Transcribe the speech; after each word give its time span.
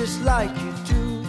just 0.00 0.22
like 0.22 0.48
you 0.62 0.72
do. 0.86 1.22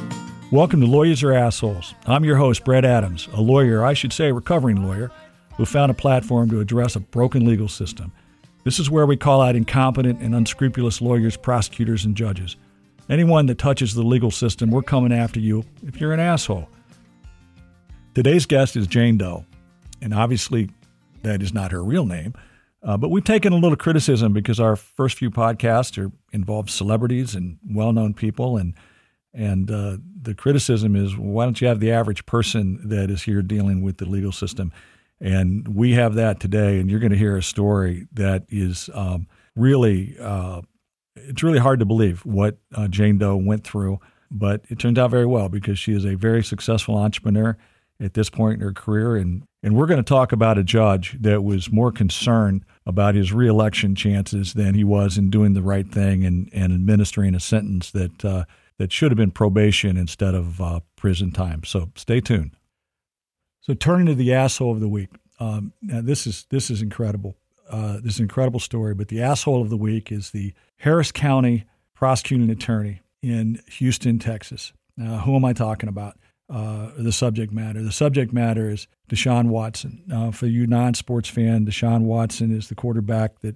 Welcome 0.49 0.79
to 0.79 0.88
Lawyers 0.88 1.21
Are 1.23 1.33
Assholes. 1.33 1.94
I'm 2.06 2.24
your 2.24 2.37
host, 2.37 2.63
Bret 2.63 2.86
Adams, 2.86 3.28
a 3.33 3.42
lawyer, 3.42 3.83
I 3.83 3.92
should 3.92 4.13
say 4.13 4.29
a 4.29 4.33
recovering 4.33 4.81
lawyer, 4.81 5.12
who 5.58 5.65
found 5.65 5.92
a 5.92 5.94
platform 5.94 6.49
to 6.51 6.62
address 6.62 6.96
a 6.96 7.01
broken 7.01 7.46
legal 7.46 7.68
system. 7.68 8.13
This 8.63 8.79
is 8.79 8.90
where 8.90 9.05
we 9.05 9.18
call 9.18 9.42
out 9.42 9.58
incompetent 9.58 10.22
and 10.22 10.33
unscrupulous 10.33 11.01
lawyers, 11.01 11.36
prosecutors, 11.36 12.05
and 12.05 12.15
judges. 12.15 12.55
Anyone 13.10 13.46
that 13.47 13.58
touches 13.58 13.94
the 13.94 14.04
legal 14.04 14.31
system, 14.31 14.72
we're 14.72 14.83
coming 14.83 15.12
after 15.12 15.42
you 15.42 15.65
if 15.85 15.99
you're 15.99 16.13
an 16.13 16.22
asshole. 16.22 16.70
Today's 18.16 18.45
guest 18.45 18.78
is 18.78 18.88
Jane 18.88 19.17
Doe, 19.17 19.45
and 20.02 20.14
obviously 20.14 20.70
that 21.23 21.42
is 21.42 21.53
not 21.53 21.73
her 21.73 21.84
real 21.84 22.06
name. 22.06 22.36
Uh, 22.84 22.98
but 22.98 23.09
we've 23.09 23.23
taken 23.23 23.53
a 23.53 23.58
little 23.58 23.76
criticism 23.76 24.34
because 24.34 24.59
our 24.59 24.76
first 24.76 25.17
few 25.17 25.30
podcasts 25.30 26.03
are 26.03 26.12
involved 26.31 26.70
celebrities 26.70 27.35
and 27.35 27.58
well-known 27.70 28.13
people, 28.13 28.58
and 28.58 28.73
and 29.34 29.72
uh, 29.72 29.98
the 30.22 30.35
criticism 30.35 30.95
is, 30.95 31.16
why 31.16 31.45
don't 31.45 31.62
you 31.62 31.67
have 31.67 31.80
the 31.80 31.91
average 31.91 32.25
person 32.25 32.80
that 32.89 33.09
is 33.09 33.23
here 33.23 33.41
dealing 33.41 33.81
with 33.81 33.98
the 33.98 34.05
legal 34.05 34.31
system? 34.31 34.73
And 35.22 35.67
we 35.67 35.94
have 35.94 36.16
that 36.16 36.39
today, 36.39 36.80
and 36.80 36.89
you're 36.89 36.99
going 36.99 37.12
to 37.12 37.17
hear 37.17 37.38
a 37.38 37.44
story 37.44 38.08
that 38.13 38.44
is 38.49 38.89
um, 38.94 39.27
really, 39.55 40.17
uh, 40.20 40.61
it's 41.16 41.44
really 41.44 41.59
hard 41.59 41.80
to 41.80 41.86
believe 41.86 42.25
what 42.25 42.58
uh, 42.75 42.88
Jane 42.88 43.20
Doe 43.20 43.38
went 43.38 43.63
through, 43.63 44.00
but 44.30 44.66
it 44.70 44.80
turned 44.80 45.00
out 45.00 45.11
very 45.11 45.25
well 45.25 45.48
because 45.48 45.80
she 45.80 45.94
is 45.94 46.05
a 46.05 46.16
very 46.16 46.44
successful 46.44 46.98
entrepreneur 46.98 47.58
at 48.02 48.14
this 48.14 48.30
point 48.30 48.55
in 48.55 48.62
her 48.62 48.73
career. 48.73 49.16
And, 49.16 49.44
and 49.62 49.75
we're 49.75 49.86
going 49.86 50.03
to 50.03 50.03
talk 50.03 50.31
about 50.31 50.58
a 50.58 50.64
judge 50.64 51.17
that 51.22 51.44
was 51.44 51.72
more 51.72 51.92
concerned 51.92 52.66
about 52.86 53.16
his 53.16 53.31
reelection 53.31 53.95
chances 53.95 54.53
than 54.53 54.73
he 54.73 54.84
was 54.84 55.17
in 55.17 55.30
doing 55.30 55.53
the 55.53 55.62
right 55.62 55.88
thing 55.88 56.25
and, 56.25 56.50
and 56.52 56.73
administering 56.73 57.36
a 57.36 57.40
sentence 57.40 57.92
that 57.92 58.25
uh, 58.25 58.45
that 58.78 58.92
should 58.92 59.12
have 59.12 59.17
been 59.17 59.31
probation 59.31 59.95
instead 59.95 60.34
of 60.34 60.59
uh, 60.59 60.80
prison 60.95 61.31
time. 61.31 61.64
So 61.64 61.92
stay 61.95 62.20
tuned. 62.20 62.56
So 63.59 63.75
turning 63.75 64.08
to 64.08 64.16
the 64.16 64.34
asshole 64.34 64.72
of 64.72 64.80
the 64.80 64.90
week. 64.90 65.09
Um, 65.40 65.73
now 65.84 66.02
this 66.02 66.25
is 66.25 66.47
this 66.50 66.72
is 66.72 66.81
incredible. 66.81 67.38
Uh, 67.70 68.00
this 68.02 68.16
is 68.16 68.20
an 68.20 68.23
incredible 68.23 68.59
story. 68.59 68.95
But 68.95 69.09
the 69.09 69.22
asshole 69.22 69.62
of 69.62 69.70
the 69.70 69.78
week 69.78 70.12
is 70.12 70.31
the 70.31 70.53
Harris 70.78 71.12
County 71.12 71.66
prosecuting 71.94 72.50
attorney 72.50 73.02
in 73.22 73.59
Houston, 73.73 74.18
Texas. 74.18 74.73
Now, 74.97 75.20
who 75.20 75.36
am 75.36 75.45
I 75.45 75.53
talking 75.53 75.88
about? 75.88 76.18
Uh, 76.52 76.89
the 76.97 77.13
subject 77.13 77.53
matter. 77.53 77.81
The 77.81 77.94
subject 77.94 78.33
matter 78.33 78.69
is 78.69 78.85
Deshaun 79.09 79.47
Watson. 79.47 80.03
Uh, 80.13 80.31
for 80.31 80.47
you 80.47 80.67
non-sports 80.67 81.30
fan, 81.30 81.66
Deshaun 81.66 82.02
Watson 82.02 82.52
is 82.52 82.67
the 82.67 82.75
quarterback 82.75 83.39
that 83.39 83.55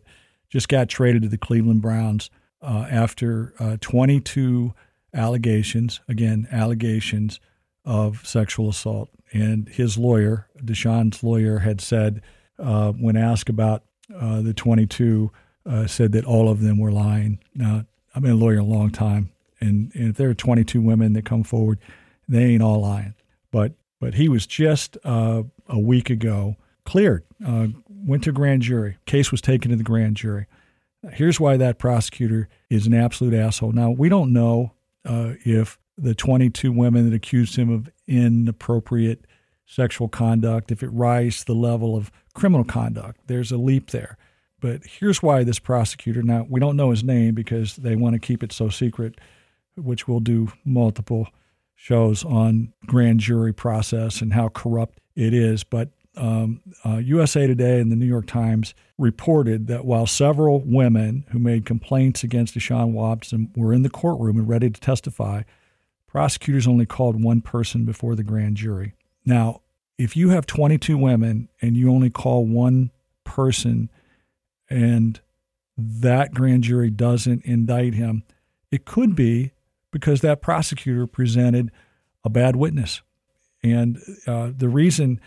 just 0.49 0.69
got 0.69 0.87
traded 0.87 1.23
to 1.23 1.27
the 1.27 1.37
Cleveland 1.37 1.81
Browns 1.81 2.29
uh, 2.61 2.87
after 2.89 3.53
uh, 3.59 3.75
22 3.81 4.73
allegations, 5.13 5.99
again, 6.07 6.47
allegations 6.53 7.41
of 7.83 8.25
sexual 8.25 8.69
assault. 8.69 9.09
And 9.33 9.67
his 9.67 9.97
lawyer, 9.97 10.47
Deshaun's 10.63 11.21
lawyer, 11.21 11.59
had 11.59 11.81
said, 11.81 12.21
uh, 12.57 12.93
when 12.93 13.17
asked 13.17 13.49
about 13.49 13.83
the 14.07 14.53
22, 14.55 15.31
uh, 15.65 15.87
said 15.87 16.13
that 16.13 16.23
all 16.23 16.47
of 16.47 16.61
them 16.61 16.77
were 16.77 16.91
lying. 16.91 17.39
Now, 17.53 17.85
I've 18.13 18.21
been 18.21 18.31
a 18.31 18.35
lawyer 18.35 18.59
a 18.59 18.63
long 18.63 18.91
time, 18.91 19.31
and, 19.59 19.91
and 19.95 20.11
if 20.11 20.15
there 20.15 20.29
are 20.29 20.33
22 20.33 20.79
women 20.79 21.11
that 21.13 21.25
come 21.25 21.43
forward, 21.43 21.79
they 22.27 22.43
ain't 22.45 22.63
all 22.63 22.81
lying. 22.81 23.15
But 23.51 23.73
but 23.99 24.15
he 24.15 24.29
was 24.29 24.45
just 24.45 24.97
uh, 25.03 25.43
a 25.67 25.79
week 25.79 26.09
ago 26.09 26.57
cleared, 26.85 27.23
uh, 27.45 27.67
went 27.89 28.23
to 28.23 28.31
grand 28.31 28.61
jury. 28.61 28.97
Case 29.05 29.31
was 29.31 29.41
taken 29.41 29.71
to 29.71 29.77
the 29.77 29.83
grand 29.83 30.17
jury. 30.17 30.45
Here's 31.11 31.39
why 31.39 31.57
that 31.57 31.79
prosecutor 31.79 32.47
is 32.69 32.87
an 32.87 32.93
absolute 32.93 33.33
asshole. 33.33 33.71
Now, 33.71 33.91
we 33.91 34.09
don't 34.09 34.33
know 34.33 34.73
uh, 35.05 35.33
if 35.43 35.79
the 35.97 36.15
22 36.15 36.71
women 36.71 37.09
that 37.09 37.15
accused 37.15 37.55
him 37.55 37.69
of 37.69 37.89
inappropriate 38.07 39.25
sexual 39.65 40.07
conduct, 40.07 40.71
if 40.71 40.83
it 40.83 40.89
rises 40.89 41.39
to 41.39 41.45
the 41.45 41.55
level 41.55 41.95
of 41.95 42.11
criminal 42.33 42.65
conduct, 42.65 43.21
there's 43.27 43.51
a 43.51 43.57
leap 43.57 43.91
there. 43.91 44.17
But 44.59 44.81
here's 44.85 45.21
why 45.21 45.43
this 45.43 45.59
prosecutor, 45.59 46.23
now 46.23 46.45
we 46.49 46.59
don't 46.59 46.77
know 46.77 46.91
his 46.91 47.03
name 47.03 47.35
because 47.35 47.75
they 47.75 47.95
want 47.95 48.13
to 48.13 48.19
keep 48.19 48.41
it 48.41 48.51
so 48.51 48.69
secret, 48.69 49.19
which 49.75 50.07
we'll 50.07 50.19
do 50.19 50.51
multiple 50.63 51.27
shows 51.75 52.23
on 52.23 52.73
grand 52.85 53.19
jury 53.19 53.53
process 53.53 54.21
and 54.21 54.33
how 54.33 54.49
corrupt 54.49 54.99
it 55.15 55.33
is. 55.33 55.63
But 55.63 55.89
um, 56.17 56.61
uh, 56.85 56.97
USA 56.97 57.45
Today 57.45 57.79
and 57.79 57.91
the 57.91 57.95
New 57.95 58.05
York 58.05 58.27
Times 58.27 58.73
reported 58.97 59.67
that 59.67 59.85
while 59.85 60.07
several 60.07 60.61
women 60.61 61.25
who 61.31 61.39
made 61.39 61.65
complaints 61.65 62.23
against 62.23 62.55
Deshaun 62.55 62.91
Watson 62.91 63.51
were 63.55 63.73
in 63.73 63.83
the 63.83 63.89
courtroom 63.89 64.37
and 64.37 64.47
ready 64.47 64.69
to 64.69 64.79
testify, 64.79 65.43
prosecutors 66.07 66.67
only 66.67 66.85
called 66.85 67.21
one 67.21 67.41
person 67.41 67.83
before 67.83 68.15
the 68.15 68.23
grand 68.23 68.55
jury. 68.57 68.93
Now, 69.25 69.61
if 69.97 70.15
you 70.15 70.29
have 70.29 70.45
22 70.45 70.97
women 70.97 71.49
and 71.61 71.75
you 71.75 71.91
only 71.91 72.09
call 72.09 72.45
one 72.45 72.91
person 73.23 73.89
and 74.69 75.19
that 75.77 76.33
grand 76.33 76.63
jury 76.63 76.89
doesn't 76.89 77.43
indict 77.43 77.93
him, 77.93 78.23
it 78.71 78.85
could 78.85 79.15
be 79.15 79.51
because 79.95 80.19
that 80.19 80.41
prosecutor 80.41 81.07
presented 81.07 81.71
a 82.25 82.29
bad 82.29 82.57
witness. 82.57 83.01
And 83.63 83.97
uh, 84.27 84.51
the 84.53 84.67
reason 84.67 85.21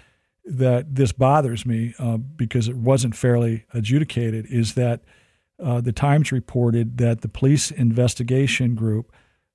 that 0.45 0.95
this 0.95 1.11
bothers 1.11 1.65
me 1.65 1.95
uh, 1.99 2.19
because 2.19 2.69
it 2.69 2.77
wasn't 2.77 3.17
fairly 3.17 3.65
adjudicated 3.73 4.45
is 4.51 4.75
that 4.75 5.01
uh, 5.59 5.81
the 5.81 5.91
Times 5.91 6.33
reported 6.33 6.99
that 6.99 7.23
the 7.23 7.31
police 7.31 7.71
investigation 7.71 8.75
group 8.75 9.11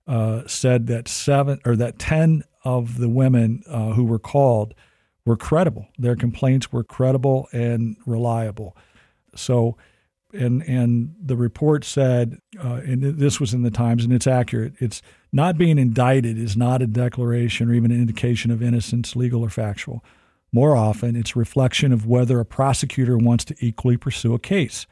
uh, 0.07 0.47
said 0.47 0.87
that 0.87 1.07
seven 1.07 1.59
or 1.63 1.75
that 1.75 1.99
ten 1.99 2.43
of 2.63 2.97
the 2.97 3.07
women 3.07 3.61
uh, 3.67 3.91
who 3.91 4.05
were 4.05 4.17
called 4.17 4.73
were 5.27 5.37
credible. 5.37 5.89
Their 5.99 6.15
complaints 6.15 6.71
were 6.71 6.83
credible 6.83 7.49
and 7.53 7.97
reliable. 8.07 8.75
So, 9.35 9.77
and 10.33 10.63
and 10.63 11.13
the 11.23 11.35
report 11.35 11.85
said, 11.85 12.39
uh, 12.63 12.81
and 12.85 13.03
this 13.03 13.39
was 13.39 13.53
in 13.53 13.61
the 13.61 13.71
Times, 13.71 14.03
and 14.03 14.13
it's 14.13 14.27
accurate. 14.27 14.73
It's 14.79 15.01
not 15.31 15.57
being 15.57 15.77
indicted 15.77 16.37
is 16.37 16.57
not 16.57 16.81
a 16.81 16.87
declaration 16.87 17.69
or 17.69 17.73
even 17.73 17.91
an 17.91 18.01
indication 18.01 18.51
of 18.51 18.61
innocence, 18.61 19.15
legal 19.15 19.43
or 19.43 19.49
factual. 19.49 20.03
More 20.51 20.75
often, 20.75 21.15
it's 21.15 21.35
reflection 21.35 21.91
of 21.91 22.05
whether 22.05 22.39
a 22.39 22.45
prosecutor 22.45 23.17
wants 23.17 23.45
to 23.45 23.55
equally 23.59 23.97
pursue 23.97 24.33
a 24.33 24.39
case. 24.39 24.85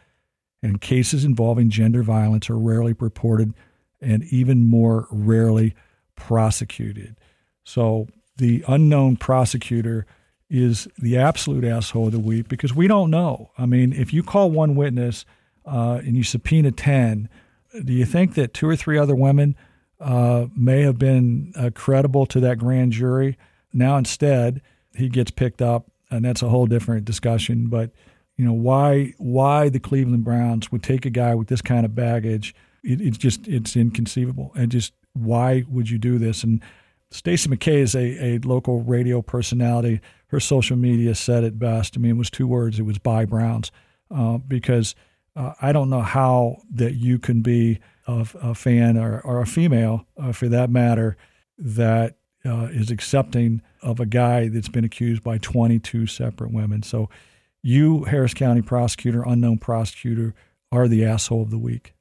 And 0.63 0.81
cases 0.81 1.25
involving 1.25 1.69
gender 1.69 2.03
violence 2.03 2.49
are 2.49 2.57
rarely 2.57 2.93
reported 2.93 3.53
and 3.99 4.23
even 4.25 4.65
more 4.65 5.07
rarely 5.11 5.75
prosecuted. 6.15 7.17
So 7.63 8.07
the 8.37 8.63
unknown 8.67 9.17
prosecutor 9.17 10.05
is 10.51 10.85
the 10.97 11.17
absolute 11.17 11.63
asshole 11.63 12.07
of 12.07 12.11
the 12.11 12.19
week 12.19 12.49
because 12.49 12.75
we 12.75 12.85
don't 12.85 13.09
know. 13.09 13.49
I 13.57 13.65
mean, 13.65 13.93
if 13.93 14.13
you 14.13 14.21
call 14.21 14.51
one 14.51 14.75
witness 14.75 15.25
uh, 15.65 16.01
and 16.03 16.17
you 16.17 16.23
subpoena 16.23 16.71
10, 16.71 17.29
do 17.85 17.93
you 17.93 18.05
think 18.05 18.33
that 18.33 18.53
two 18.53 18.67
or 18.67 18.75
three 18.75 18.97
other 18.97 19.15
women 19.15 19.55
uh, 20.01 20.47
may 20.53 20.81
have 20.81 20.99
been 20.99 21.53
uh, 21.55 21.69
credible 21.73 22.25
to 22.25 22.41
that 22.41 22.57
grand 22.57 22.91
jury? 22.91 23.37
Now, 23.71 23.95
instead, 23.95 24.61
he 24.93 25.07
gets 25.07 25.31
picked 25.31 25.61
up, 25.61 25.89
and 26.09 26.25
that's 26.25 26.41
a 26.41 26.49
whole 26.49 26.65
different 26.65 27.05
discussion. 27.05 27.67
But 27.67 27.91
you 28.35 28.43
know 28.43 28.53
why 28.53 29.13
why 29.17 29.69
the 29.69 29.79
Cleveland 29.79 30.25
Browns 30.25 30.69
would 30.69 30.83
take 30.83 31.05
a 31.05 31.09
guy 31.09 31.33
with 31.33 31.47
this 31.47 31.61
kind 31.61 31.85
of 31.85 31.95
baggage? 31.95 32.53
It, 32.83 32.99
it's 32.99 33.17
just 33.17 33.47
it's 33.47 33.77
inconceivable. 33.77 34.51
And 34.55 34.69
just 34.69 34.91
why 35.13 35.63
would 35.69 35.89
you 35.89 35.97
do 35.97 36.17
this? 36.17 36.43
And 36.43 36.61
Stacey 37.11 37.49
McKay 37.49 37.79
is 37.79 37.93
a, 37.93 38.25
a 38.25 38.39
local 38.39 38.81
radio 38.81 39.21
personality. 39.21 39.99
Her 40.27 40.39
social 40.39 40.77
media 40.77 41.13
said 41.13 41.43
it 41.43 41.59
best. 41.59 41.97
I 41.97 41.99
mean, 41.99 42.11
it 42.11 42.17
was 42.17 42.29
two 42.29 42.47
words. 42.47 42.79
It 42.79 42.83
was 42.83 42.97
"bye 42.97 43.25
Browns," 43.25 43.71
uh, 44.09 44.37
because 44.37 44.95
uh, 45.35 45.53
I 45.61 45.71
don't 45.71 45.89
know 45.89 46.01
how 46.01 46.61
that 46.73 46.95
you 46.95 47.19
can 47.19 47.41
be 47.41 47.79
a, 48.07 48.25
a 48.41 48.55
fan 48.55 48.97
or, 48.97 49.19
or, 49.21 49.41
a 49.41 49.45
female, 49.45 50.05
uh, 50.17 50.31
for 50.31 50.49
that 50.49 50.69
matter, 50.69 51.15
that 51.57 52.17
uh, 52.45 52.67
is 52.71 52.91
accepting 52.91 53.61
of 53.81 53.99
a 53.99 54.05
guy 54.05 54.49
that's 54.49 54.69
been 54.69 54.83
accused 54.83 55.23
by 55.23 55.37
22 55.37 56.07
separate 56.07 56.51
women. 56.51 56.83
So, 56.83 57.09
you, 57.61 58.05
Harris 58.05 58.33
County 58.33 58.61
prosecutor, 58.61 59.23
unknown 59.25 59.59
prosecutor, 59.59 60.33
are 60.71 60.87
the 60.87 61.05
asshole 61.05 61.43
of 61.43 61.51
the 61.51 61.59
week. 61.59 61.93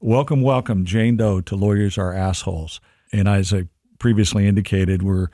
Welcome, 0.00 0.42
welcome, 0.42 0.84
Jane 0.84 1.16
Doe 1.16 1.40
to 1.40 1.56
Lawyers 1.56 1.96
Are 1.96 2.12
Assholes. 2.12 2.80
And 3.12 3.26
as 3.26 3.52
I 3.52 3.68
previously 4.00 4.48
indicated, 4.48 5.04
we're 5.04 5.28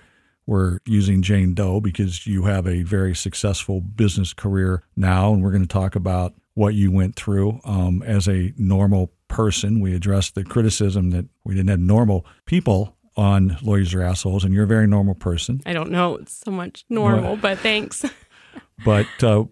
we're 0.46 0.78
using 0.84 1.22
Jane 1.22 1.54
Doe 1.54 1.80
because 1.80 2.26
you 2.26 2.44
have 2.44 2.66
a 2.66 2.82
very 2.82 3.16
successful 3.16 3.80
business 3.80 4.32
career 4.32 4.84
now, 4.94 5.32
and 5.32 5.42
we're 5.42 5.50
going 5.50 5.62
to 5.62 5.68
talk 5.68 5.96
about 5.96 6.34
what 6.54 6.74
you 6.74 6.92
went 6.92 7.16
through 7.16 7.60
um, 7.64 8.02
as 8.02 8.28
a 8.28 8.52
normal 8.56 9.12
person. 9.28 9.80
We 9.80 9.94
addressed 9.94 10.36
the 10.36 10.44
criticism 10.44 11.10
that 11.10 11.26
we 11.44 11.54
didn't 11.54 11.70
have 11.70 11.80
normal 11.80 12.26
people 12.44 12.96
on 13.16 13.56
Lawyers 13.62 13.92
Are 13.94 14.02
Assholes, 14.02 14.44
and 14.44 14.54
you're 14.54 14.64
a 14.64 14.68
very 14.68 14.86
normal 14.86 15.14
person. 15.14 15.62
I 15.66 15.72
don't 15.72 15.90
know 15.90 16.16
it's 16.16 16.36
so 16.36 16.50
much 16.50 16.84
normal, 16.88 17.34
but, 17.36 17.56
but 17.56 17.58
thanks. 17.58 18.04
but 18.84 19.06
uh, 19.22 19.44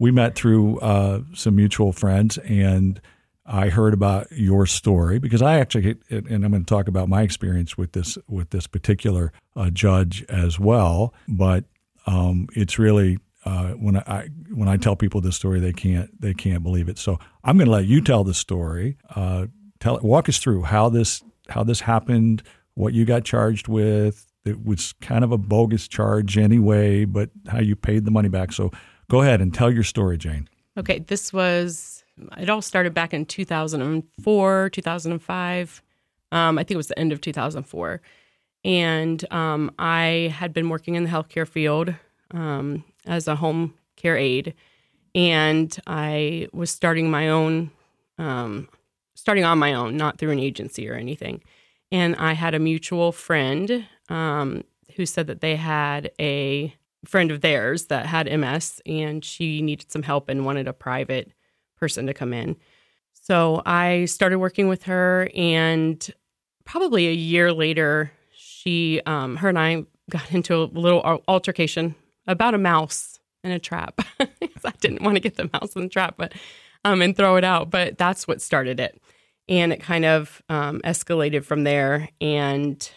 we 0.00 0.10
met 0.10 0.34
through 0.34 0.80
uh, 0.80 1.20
some 1.32 1.54
mutual 1.54 1.92
friends, 1.92 2.38
and 2.38 3.00
I 3.52 3.68
heard 3.68 3.92
about 3.94 4.30
your 4.30 4.64
story 4.64 5.18
because 5.18 5.42
I 5.42 5.58
actually, 5.58 5.96
and 6.08 6.44
I'm 6.44 6.52
going 6.52 6.64
to 6.64 6.74
talk 6.74 6.86
about 6.86 7.08
my 7.08 7.22
experience 7.22 7.76
with 7.76 7.92
this 7.92 8.16
with 8.28 8.50
this 8.50 8.68
particular 8.68 9.32
uh, 9.56 9.70
judge 9.70 10.24
as 10.28 10.60
well. 10.60 11.12
But 11.26 11.64
um, 12.06 12.46
it's 12.54 12.78
really 12.78 13.18
uh, 13.44 13.70
when 13.70 13.96
I 13.96 14.28
when 14.54 14.68
I 14.68 14.76
tell 14.76 14.94
people 14.94 15.20
this 15.20 15.34
story, 15.34 15.58
they 15.58 15.72
can't 15.72 16.08
they 16.20 16.32
can't 16.32 16.62
believe 16.62 16.88
it. 16.88 16.96
So 16.96 17.18
I'm 17.42 17.56
going 17.56 17.66
to 17.66 17.72
let 17.72 17.86
you 17.86 18.00
tell 18.00 18.22
the 18.22 18.34
story. 18.34 18.96
Uh, 19.16 19.46
tell 19.80 19.98
walk 20.00 20.28
us 20.28 20.38
through 20.38 20.62
how 20.62 20.88
this 20.88 21.20
how 21.48 21.64
this 21.64 21.80
happened, 21.80 22.44
what 22.74 22.94
you 22.94 23.04
got 23.04 23.24
charged 23.24 23.66
with. 23.66 24.26
It 24.44 24.64
was 24.64 24.92
kind 25.00 25.24
of 25.24 25.32
a 25.32 25.38
bogus 25.38 25.88
charge 25.88 26.38
anyway, 26.38 27.04
but 27.04 27.30
how 27.48 27.58
you 27.58 27.74
paid 27.74 28.04
the 28.04 28.12
money 28.12 28.28
back. 28.28 28.52
So 28.52 28.70
go 29.10 29.22
ahead 29.22 29.40
and 29.40 29.52
tell 29.52 29.72
your 29.72 29.82
story, 29.82 30.18
Jane. 30.18 30.48
Okay, 30.78 31.00
this 31.00 31.32
was 31.32 31.99
it 32.38 32.48
all 32.48 32.62
started 32.62 32.94
back 32.94 33.12
in 33.14 33.26
2004, 33.26 34.70
2005. 34.70 35.82
Um, 36.32 36.58
I 36.58 36.62
think 36.62 36.72
it 36.72 36.76
was 36.76 36.88
the 36.88 36.98
end 36.98 37.12
of 37.12 37.20
2004. 37.20 38.00
And 38.64 39.32
um, 39.32 39.70
I 39.78 40.34
had 40.36 40.52
been 40.52 40.68
working 40.68 40.94
in 40.94 41.04
the 41.04 41.10
healthcare 41.10 41.48
field 41.48 41.94
um, 42.32 42.84
as 43.06 43.26
a 43.26 43.36
home 43.36 43.74
care 43.96 44.16
aide. 44.16 44.54
And 45.14 45.76
I 45.86 46.48
was 46.52 46.70
starting 46.70 47.10
my 47.10 47.28
own, 47.28 47.70
um, 48.18 48.68
starting 49.14 49.44
on 49.44 49.58
my 49.58 49.74
own, 49.74 49.96
not 49.96 50.18
through 50.18 50.30
an 50.30 50.38
agency 50.38 50.88
or 50.88 50.94
anything. 50.94 51.42
And 51.90 52.14
I 52.16 52.34
had 52.34 52.54
a 52.54 52.60
mutual 52.60 53.12
friend 53.12 53.86
um, 54.08 54.62
who 54.96 55.06
said 55.06 55.26
that 55.26 55.40
they 55.40 55.56
had 55.56 56.10
a 56.20 56.74
friend 57.04 57.30
of 57.30 57.40
theirs 57.40 57.86
that 57.86 58.06
had 58.06 58.30
MS 58.30 58.80
and 58.84 59.24
she 59.24 59.62
needed 59.62 59.90
some 59.90 60.02
help 60.02 60.28
and 60.28 60.44
wanted 60.44 60.68
a 60.68 60.72
private 60.72 61.32
person 61.80 62.06
to 62.06 62.14
come 62.14 62.32
in. 62.32 62.56
So 63.14 63.62
I 63.66 64.04
started 64.04 64.38
working 64.38 64.68
with 64.68 64.84
her, 64.84 65.28
and 65.34 66.08
probably 66.64 67.08
a 67.08 67.12
year 67.12 67.52
later, 67.52 68.12
she, 68.32 69.00
um, 69.06 69.36
her 69.36 69.48
and 69.48 69.58
I 69.58 69.84
got 70.08 70.30
into 70.34 70.56
a 70.56 70.64
little 70.64 71.22
altercation 71.26 71.94
about 72.26 72.54
a 72.54 72.58
mouse 72.58 73.18
in 73.42 73.50
a 73.50 73.58
trap. 73.58 74.00
I 74.20 74.72
didn't 74.80 75.02
want 75.02 75.16
to 75.16 75.20
get 75.20 75.36
the 75.36 75.50
mouse 75.52 75.74
in 75.74 75.82
the 75.82 75.88
trap, 75.88 76.14
but 76.16 76.32
um, 76.84 77.02
and 77.02 77.16
throw 77.16 77.36
it 77.36 77.44
out. 77.44 77.70
But 77.70 77.98
that's 77.98 78.28
what 78.28 78.42
started 78.42 78.80
it, 78.80 79.00
and 79.48 79.72
it 79.72 79.80
kind 79.80 80.04
of 80.04 80.42
um, 80.48 80.80
escalated 80.84 81.44
from 81.44 81.64
there. 81.64 82.08
And 82.20 82.88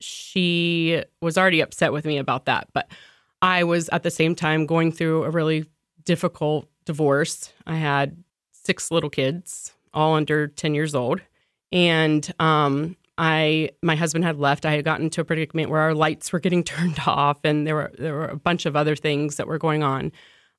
she 0.00 1.02
was 1.20 1.36
already 1.36 1.60
upset 1.60 1.92
with 1.92 2.04
me 2.04 2.18
about 2.18 2.44
that, 2.44 2.68
but 2.72 2.90
I 3.42 3.64
was 3.64 3.88
at 3.90 4.02
the 4.02 4.10
same 4.10 4.34
time 4.34 4.66
going 4.66 4.92
through 4.92 5.24
a 5.24 5.30
really 5.30 5.64
difficult 6.04 6.68
divorce. 6.88 7.52
I 7.66 7.76
had 7.76 8.16
six 8.50 8.90
little 8.90 9.10
kids, 9.10 9.74
all 9.92 10.14
under 10.14 10.48
10 10.48 10.74
years 10.74 10.94
old. 10.94 11.20
And 11.70 12.26
um, 12.40 12.96
I, 13.18 13.70
my 13.82 13.94
husband 13.94 14.24
had 14.24 14.38
left. 14.38 14.64
I 14.64 14.72
had 14.72 14.86
gotten 14.86 15.10
to 15.10 15.20
a 15.20 15.24
predicament 15.24 15.68
where 15.68 15.82
our 15.82 15.94
lights 15.94 16.32
were 16.32 16.40
getting 16.40 16.64
turned 16.74 16.98
off, 17.06 17.40
and 17.44 17.66
there 17.66 17.74
were 17.74 17.92
there 17.98 18.14
were 18.14 18.28
a 18.28 18.36
bunch 18.36 18.64
of 18.64 18.74
other 18.74 18.96
things 18.96 19.36
that 19.36 19.46
were 19.46 19.58
going 19.58 19.82
on. 19.82 20.12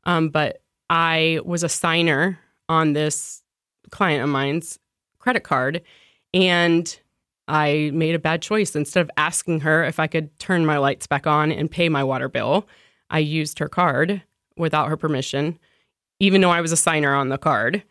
Um, 0.03 0.29
but 0.29 0.61
I 0.89 1.39
was 1.43 1.63
a 1.63 1.69
signer 1.69 2.39
on 2.69 2.93
this 2.93 3.41
client 3.89 4.23
of 4.23 4.29
mine's 4.29 4.77
credit 5.17 5.43
card, 5.43 5.81
and 6.31 6.99
I 7.47 7.89
made 7.91 8.13
a 8.13 8.19
bad 8.19 8.43
choice. 8.43 8.75
Instead 8.75 9.01
of 9.01 9.09
asking 9.17 9.61
her 9.61 9.83
if 9.83 9.99
I 9.99 10.05
could 10.05 10.37
turn 10.37 10.63
my 10.63 10.77
lights 10.77 11.07
back 11.07 11.25
on 11.25 11.51
and 11.51 11.71
pay 11.71 11.89
my 11.89 12.03
water 12.03 12.29
bill, 12.29 12.67
I 13.09 13.17
used 13.17 13.57
her 13.57 13.67
card 13.67 14.21
without 14.57 14.89
her 14.89 14.97
permission 14.97 15.57
even 16.19 16.41
though 16.41 16.49
I 16.49 16.61
was 16.61 16.71
a 16.71 16.77
signer 16.77 17.13
on 17.13 17.29
the 17.29 17.37
card. 17.37 17.83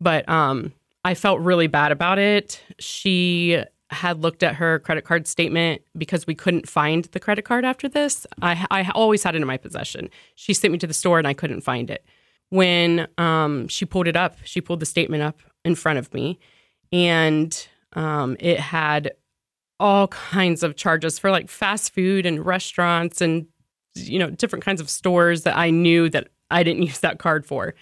But 0.00 0.28
um, 0.28 0.72
I 1.04 1.14
felt 1.14 1.40
really 1.40 1.66
bad 1.66 1.92
about 1.92 2.18
it. 2.18 2.62
She 2.78 3.62
had 3.90 4.20
looked 4.20 4.42
at 4.42 4.56
her 4.56 4.80
credit 4.80 5.04
card 5.04 5.26
statement 5.26 5.82
because 5.96 6.26
we 6.26 6.34
couldn't 6.34 6.68
find 6.68 7.04
the 7.04 7.20
credit 7.20 7.44
card 7.44 7.64
after 7.64 7.88
this. 7.88 8.26
I, 8.42 8.66
I 8.70 8.90
always 8.94 9.22
had 9.22 9.34
it 9.34 9.42
in 9.42 9.46
my 9.46 9.56
possession. 9.56 10.10
She 10.34 10.54
sent 10.54 10.72
me 10.72 10.78
to 10.78 10.86
the 10.86 10.94
store 10.94 11.18
and 11.18 11.28
I 11.28 11.34
couldn't 11.34 11.60
find 11.60 11.90
it. 11.90 12.04
When 12.50 13.08
um, 13.18 13.68
she 13.68 13.84
pulled 13.84 14.08
it 14.08 14.16
up, 14.16 14.36
she 14.44 14.60
pulled 14.60 14.80
the 14.80 14.86
statement 14.86 15.22
up 15.22 15.40
in 15.64 15.74
front 15.74 15.98
of 15.98 16.14
me, 16.14 16.38
and 16.92 17.66
um, 17.94 18.36
it 18.38 18.60
had 18.60 19.12
all 19.80 20.08
kinds 20.08 20.62
of 20.62 20.76
charges 20.76 21.18
for 21.18 21.30
like 21.30 21.48
fast 21.48 21.92
food 21.92 22.24
and 22.24 22.46
restaurants 22.46 23.20
and 23.20 23.46
you 23.94 24.18
know 24.18 24.30
different 24.30 24.64
kinds 24.64 24.80
of 24.80 24.88
stores 24.88 25.42
that 25.42 25.56
I 25.56 25.70
knew 25.70 26.08
that 26.10 26.28
I 26.50 26.62
didn't 26.62 26.82
use 26.90 27.00
that 27.00 27.18
card 27.18 27.46
for. 27.46 27.74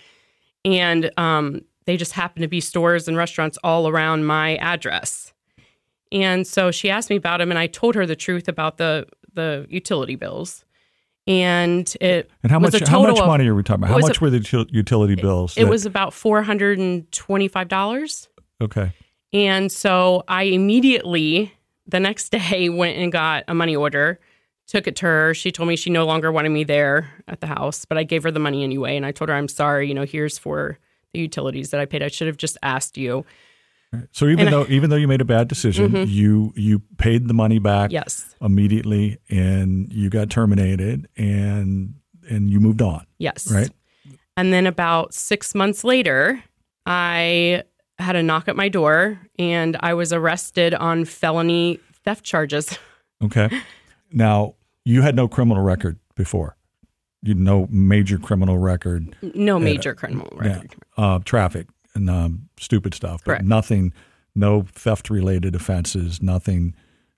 And 0.64 1.10
um, 1.16 1.62
they 1.86 1.96
just 1.96 2.12
happened 2.12 2.42
to 2.42 2.48
be 2.48 2.60
stores 2.60 3.08
and 3.08 3.16
restaurants 3.16 3.58
all 3.62 3.88
around 3.88 4.24
my 4.24 4.56
address. 4.56 5.32
And 6.12 6.46
so 6.46 6.70
she 6.70 6.90
asked 6.90 7.10
me 7.10 7.16
about 7.16 7.38
them, 7.38 7.50
and 7.50 7.58
I 7.58 7.66
told 7.66 7.94
her 7.96 8.06
the 8.06 8.16
truth 8.16 8.48
about 8.48 8.76
the 8.78 9.06
the 9.34 9.66
utility 9.68 10.14
bills. 10.14 10.64
And 11.26 11.92
it 12.00 12.26
was. 12.26 12.32
and 12.42 12.52
how 12.52 12.58
much 12.58 12.88
how 12.88 13.02
much 13.02 13.18
money 13.18 13.48
are 13.48 13.54
we 13.54 13.62
talking 13.62 13.84
about? 13.84 14.00
How 14.00 14.06
much 14.06 14.18
a, 14.18 14.20
were 14.20 14.30
the 14.30 14.66
utility 14.70 15.14
bills? 15.14 15.56
It, 15.56 15.64
that, 15.64 15.70
was 15.70 15.86
about 15.86 16.12
four 16.12 16.42
hundred 16.42 16.78
and 16.78 17.10
twenty 17.10 17.48
five 17.48 17.68
dollars. 17.68 18.28
Okay. 18.60 18.92
And 19.32 19.72
so 19.72 20.22
I 20.28 20.44
immediately 20.44 21.52
the 21.86 21.98
next 21.98 22.28
day 22.30 22.68
went 22.68 22.96
and 22.98 23.10
got 23.10 23.44
a 23.48 23.54
money 23.54 23.74
order 23.74 24.20
took 24.66 24.86
it 24.86 24.96
to 24.96 25.06
her. 25.06 25.34
She 25.34 25.52
told 25.52 25.68
me 25.68 25.76
she 25.76 25.90
no 25.90 26.06
longer 26.06 26.32
wanted 26.32 26.50
me 26.50 26.64
there 26.64 27.10
at 27.28 27.40
the 27.40 27.46
house, 27.46 27.84
but 27.84 27.98
I 27.98 28.02
gave 28.02 28.22
her 28.22 28.30
the 28.30 28.40
money 28.40 28.64
anyway. 28.64 28.96
And 28.96 29.04
I 29.04 29.12
told 29.12 29.28
her, 29.28 29.34
I'm 29.34 29.48
sorry, 29.48 29.88
you 29.88 29.94
know, 29.94 30.04
here's 30.04 30.38
for 30.38 30.78
the 31.12 31.20
utilities 31.20 31.70
that 31.70 31.80
I 31.80 31.86
paid. 31.86 32.02
I 32.02 32.08
should 32.08 32.26
have 32.26 32.36
just 32.36 32.56
asked 32.62 32.96
you. 32.96 33.24
So 34.12 34.26
even 34.26 34.46
and 34.46 34.52
though 34.52 34.64
I, 34.64 34.68
even 34.68 34.90
though 34.90 34.96
you 34.96 35.06
made 35.06 35.20
a 35.20 35.26
bad 35.26 35.46
decision, 35.46 35.92
mm-hmm. 35.92 36.10
you 36.10 36.52
you 36.56 36.80
paid 36.98 37.28
the 37.28 37.34
money 37.34 37.60
back 37.60 37.92
yes. 37.92 38.34
immediately 38.40 39.18
and 39.30 39.92
you 39.92 40.10
got 40.10 40.30
terminated 40.30 41.08
and 41.16 41.94
and 42.28 42.50
you 42.50 42.58
moved 42.58 42.82
on. 42.82 43.06
Yes. 43.18 43.50
Right? 43.52 43.70
And 44.36 44.52
then 44.52 44.66
about 44.66 45.14
6 45.14 45.54
months 45.54 45.84
later, 45.84 46.42
I 46.86 47.62
had 47.98 48.16
a 48.16 48.22
knock 48.22 48.48
at 48.48 48.56
my 48.56 48.68
door 48.68 49.20
and 49.38 49.76
I 49.78 49.94
was 49.94 50.12
arrested 50.12 50.74
on 50.74 51.04
felony 51.04 51.78
theft 52.04 52.24
charges. 52.24 52.76
Okay. 53.22 53.48
Now, 54.14 54.54
you 54.84 55.02
had 55.02 55.16
no 55.16 55.28
criminal 55.28 55.62
record 55.62 55.98
before. 56.14 56.56
You 57.22 57.34
no 57.34 57.66
major 57.70 58.18
criminal 58.18 58.58
record. 58.58 59.16
No 59.34 59.58
major 59.58 59.90
uh, 59.90 59.94
criminal 59.94 60.28
record. 60.32 60.76
Yeah, 60.96 61.04
uh, 61.04 61.18
traffic 61.24 61.66
and 61.94 62.08
um, 62.08 62.48
stupid 62.58 62.94
stuff, 62.94 63.22
but 63.24 63.32
Correct. 63.32 63.44
nothing, 63.44 63.92
no 64.34 64.62
theft 64.72 65.10
related 65.10 65.54
offenses, 65.54 66.22
nothing 66.22 66.74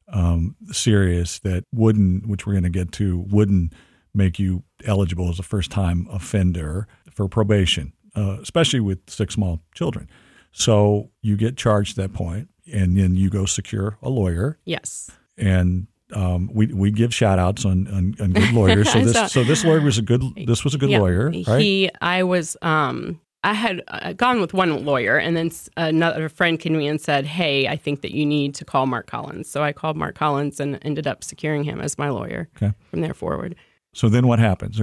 um, 0.09 0.55
serious 0.71 1.39
that 1.41 1.65
wouldn't, 1.75 2.27
which 2.29 2.47
we're 2.47 2.53
going 2.53 2.63
to 2.63 2.71
get 2.71 2.93
to, 2.93 3.19
wouldn't 3.31 3.73
make 4.15 4.39
you 4.39 4.63
eligible 4.85 5.29
as 5.29 5.39
a 5.39 5.43
first 5.43 5.71
time 5.71 6.07
offender 6.11 6.87
for 7.11 7.29
probation, 7.29 7.93
uh, 8.15 8.39
especially 8.41 8.81
with 8.81 8.99
six 9.09 9.35
small 9.35 9.61
children. 9.75 10.09
So 10.53 11.11
you 11.21 11.37
get 11.37 11.57
charged 11.57 11.99
at 11.99 12.03
that 12.11 12.17
point, 12.17 12.49
and 12.73 12.97
then 12.97 13.17
you 13.17 13.29
go 13.29 13.45
secure 13.45 13.99
a 14.03 14.09
lawyer. 14.09 14.59
Yes. 14.65 15.11
And 15.37 15.89
um, 16.13 16.51
we 16.53 16.67
we 16.67 16.91
give 16.91 17.15
shout 17.15 17.39
outs 17.39 17.65
on, 17.65 17.87
on, 17.89 18.15
on 18.21 18.33
good 18.33 18.53
lawyers. 18.53 18.87
So 18.93 19.01
this 19.01 19.15
so, 19.15 19.27
so, 19.27 19.45
this 19.45 19.65
lawyer 19.65 19.81
was 19.81 19.99
a 19.99 20.03
good 20.03 20.23
this 20.47 20.65
was 20.65 20.75
a 20.75 20.79
good 20.79 20.91
yeah, 20.91 21.01
lawyer, 21.01 21.31
right? 21.47 21.61
He 21.61 21.91
I 22.01 22.23
was 22.23 22.57
um 22.63 23.21
I 23.43 23.53
had 23.53 23.83
uh, 23.89 24.13
gone 24.13 24.41
with 24.41 24.55
one 24.55 24.85
lawyer, 24.85 25.19
and 25.19 25.37
then 25.37 25.51
another 25.77 26.29
friend 26.29 26.59
came 26.59 26.73
to 26.73 26.79
me 26.79 26.89
and 26.89 27.01
said, 27.01 27.27
"Hey, 27.27 27.69
I 27.69 27.77
think 27.77 28.03
that 28.03 28.13
you 28.13 28.27
need 28.27 28.55
to 28.57 28.65
call 28.65 28.87
Mark 28.87 29.07
Collins." 29.07 29.49
So 29.49 29.63
I 29.63 29.73
called 29.73 29.97
Mark 29.97 30.15
Collins 30.15 30.59
and 30.59 30.79
ended 30.83 31.07
up 31.07 31.23
securing 31.23 31.65
him 31.65 31.81
as 31.81 31.99
my 31.99 32.09
lawyer 32.09 32.49
okay. 32.57 32.73
from 32.91 33.03
there 33.03 33.15
forward. 33.15 33.55
So 33.93 34.09
then, 34.09 34.27
what 34.27 34.39
happens? 34.39 34.81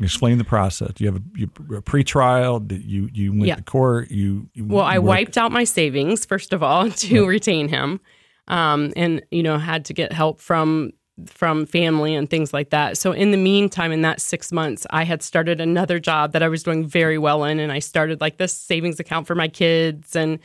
Explain 0.00 0.38
the 0.38 0.44
process. 0.44 0.92
You 0.98 1.06
have 1.06 1.16
a, 1.16 1.22
you, 1.34 1.50
a 1.76 1.82
pre-trial? 1.82 2.64
You 2.68 3.08
you 3.12 3.32
went 3.32 3.46
yeah. 3.46 3.56
to 3.56 3.62
court? 3.62 4.10
You, 4.10 4.48
you 4.54 4.64
well, 4.64 4.84
I 4.84 4.98
wiped 4.98 5.38
out 5.38 5.52
my 5.52 5.64
savings 5.64 6.24
first 6.24 6.52
of 6.52 6.62
all 6.62 6.90
to 7.02 7.14
yeah. 7.14 7.26
retain 7.26 7.68
him 7.68 8.00
um, 8.48 8.92
and 8.96 9.22
you 9.30 9.42
know 9.42 9.58
had 9.58 9.84
to 9.86 9.94
get 9.94 10.12
help 10.12 10.40
from 10.40 10.92
from 11.26 11.64
family 11.64 12.14
and 12.14 12.28
things 12.28 12.52
like 12.52 12.70
that. 12.70 12.98
So 12.98 13.12
in 13.12 13.30
the 13.30 13.38
meantime, 13.38 13.90
in 13.90 14.02
that 14.02 14.20
six 14.20 14.52
months, 14.52 14.86
I 14.90 15.04
had 15.04 15.22
started 15.22 15.60
another 15.60 15.98
job 15.98 16.32
that 16.32 16.42
I 16.42 16.48
was 16.48 16.62
doing 16.62 16.86
very 16.86 17.16
well 17.16 17.44
in, 17.44 17.58
and 17.58 17.72
I 17.72 17.78
started 17.78 18.20
like 18.20 18.36
this 18.36 18.52
savings 18.52 19.00
account 19.00 19.26
for 19.26 19.34
my 19.34 19.48
kids, 19.48 20.14
and 20.14 20.38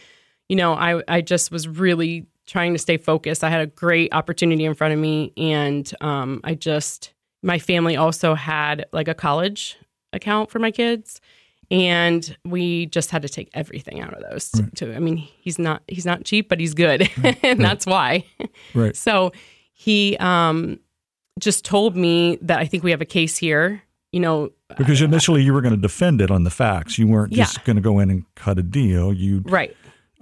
you 0.49 0.55
know 0.55 0.73
I 0.73 1.01
I 1.07 1.21
just 1.21 1.51
was 1.51 1.67
really 1.67 2.25
trying 2.47 2.73
to 2.73 2.79
stay 2.79 2.97
focused. 2.97 3.43
I 3.43 3.49
had 3.49 3.61
a 3.61 3.67
great 3.67 4.13
opportunity 4.13 4.65
in 4.65 4.73
front 4.73 4.93
of 4.93 4.99
me, 4.99 5.33
and 5.37 5.91
um, 6.01 6.41
I 6.43 6.55
just 6.55 7.13
my 7.43 7.59
family 7.59 7.95
also 7.97 8.35
had 8.35 8.85
like 8.91 9.07
a 9.07 9.13
college 9.13 9.77
account 10.13 10.51
for 10.51 10.59
my 10.59 10.71
kids 10.71 11.21
and 11.71 12.37
we 12.45 12.85
just 12.87 13.09
had 13.11 13.21
to 13.21 13.29
take 13.29 13.49
everything 13.53 14.01
out 14.01 14.13
of 14.13 14.21
those 14.29 14.51
right. 14.59 14.75
to, 14.75 14.95
i 14.95 14.99
mean 14.99 15.17
he's 15.17 15.57
not 15.57 15.81
he's 15.87 16.05
not 16.05 16.23
cheap 16.23 16.49
but 16.49 16.59
he's 16.59 16.73
good 16.73 17.09
right. 17.23 17.39
and 17.43 17.59
right. 17.59 17.67
that's 17.67 17.85
why 17.85 18.25
right 18.73 18.95
so 18.95 19.31
he 19.73 20.17
um 20.17 20.79
just 21.39 21.65
told 21.65 21.95
me 21.95 22.37
that 22.41 22.59
i 22.59 22.65
think 22.65 22.83
we 22.83 22.91
have 22.91 23.01
a 23.01 23.05
case 23.05 23.37
here 23.37 23.81
you 24.11 24.19
know 24.19 24.49
because 24.77 25.01
initially 25.01 25.41
you 25.41 25.53
were 25.53 25.61
going 25.61 25.73
to 25.73 25.81
defend 25.81 26.21
it 26.21 26.29
on 26.29 26.43
the 26.43 26.49
facts 26.49 26.99
you 26.99 27.07
weren't 27.07 27.33
just 27.33 27.57
yeah. 27.57 27.63
going 27.63 27.77
to 27.77 27.81
go 27.81 27.99
in 27.99 28.09
and 28.09 28.25
cut 28.35 28.59
a 28.59 28.63
deal 28.63 29.13
you 29.13 29.41
right 29.45 29.75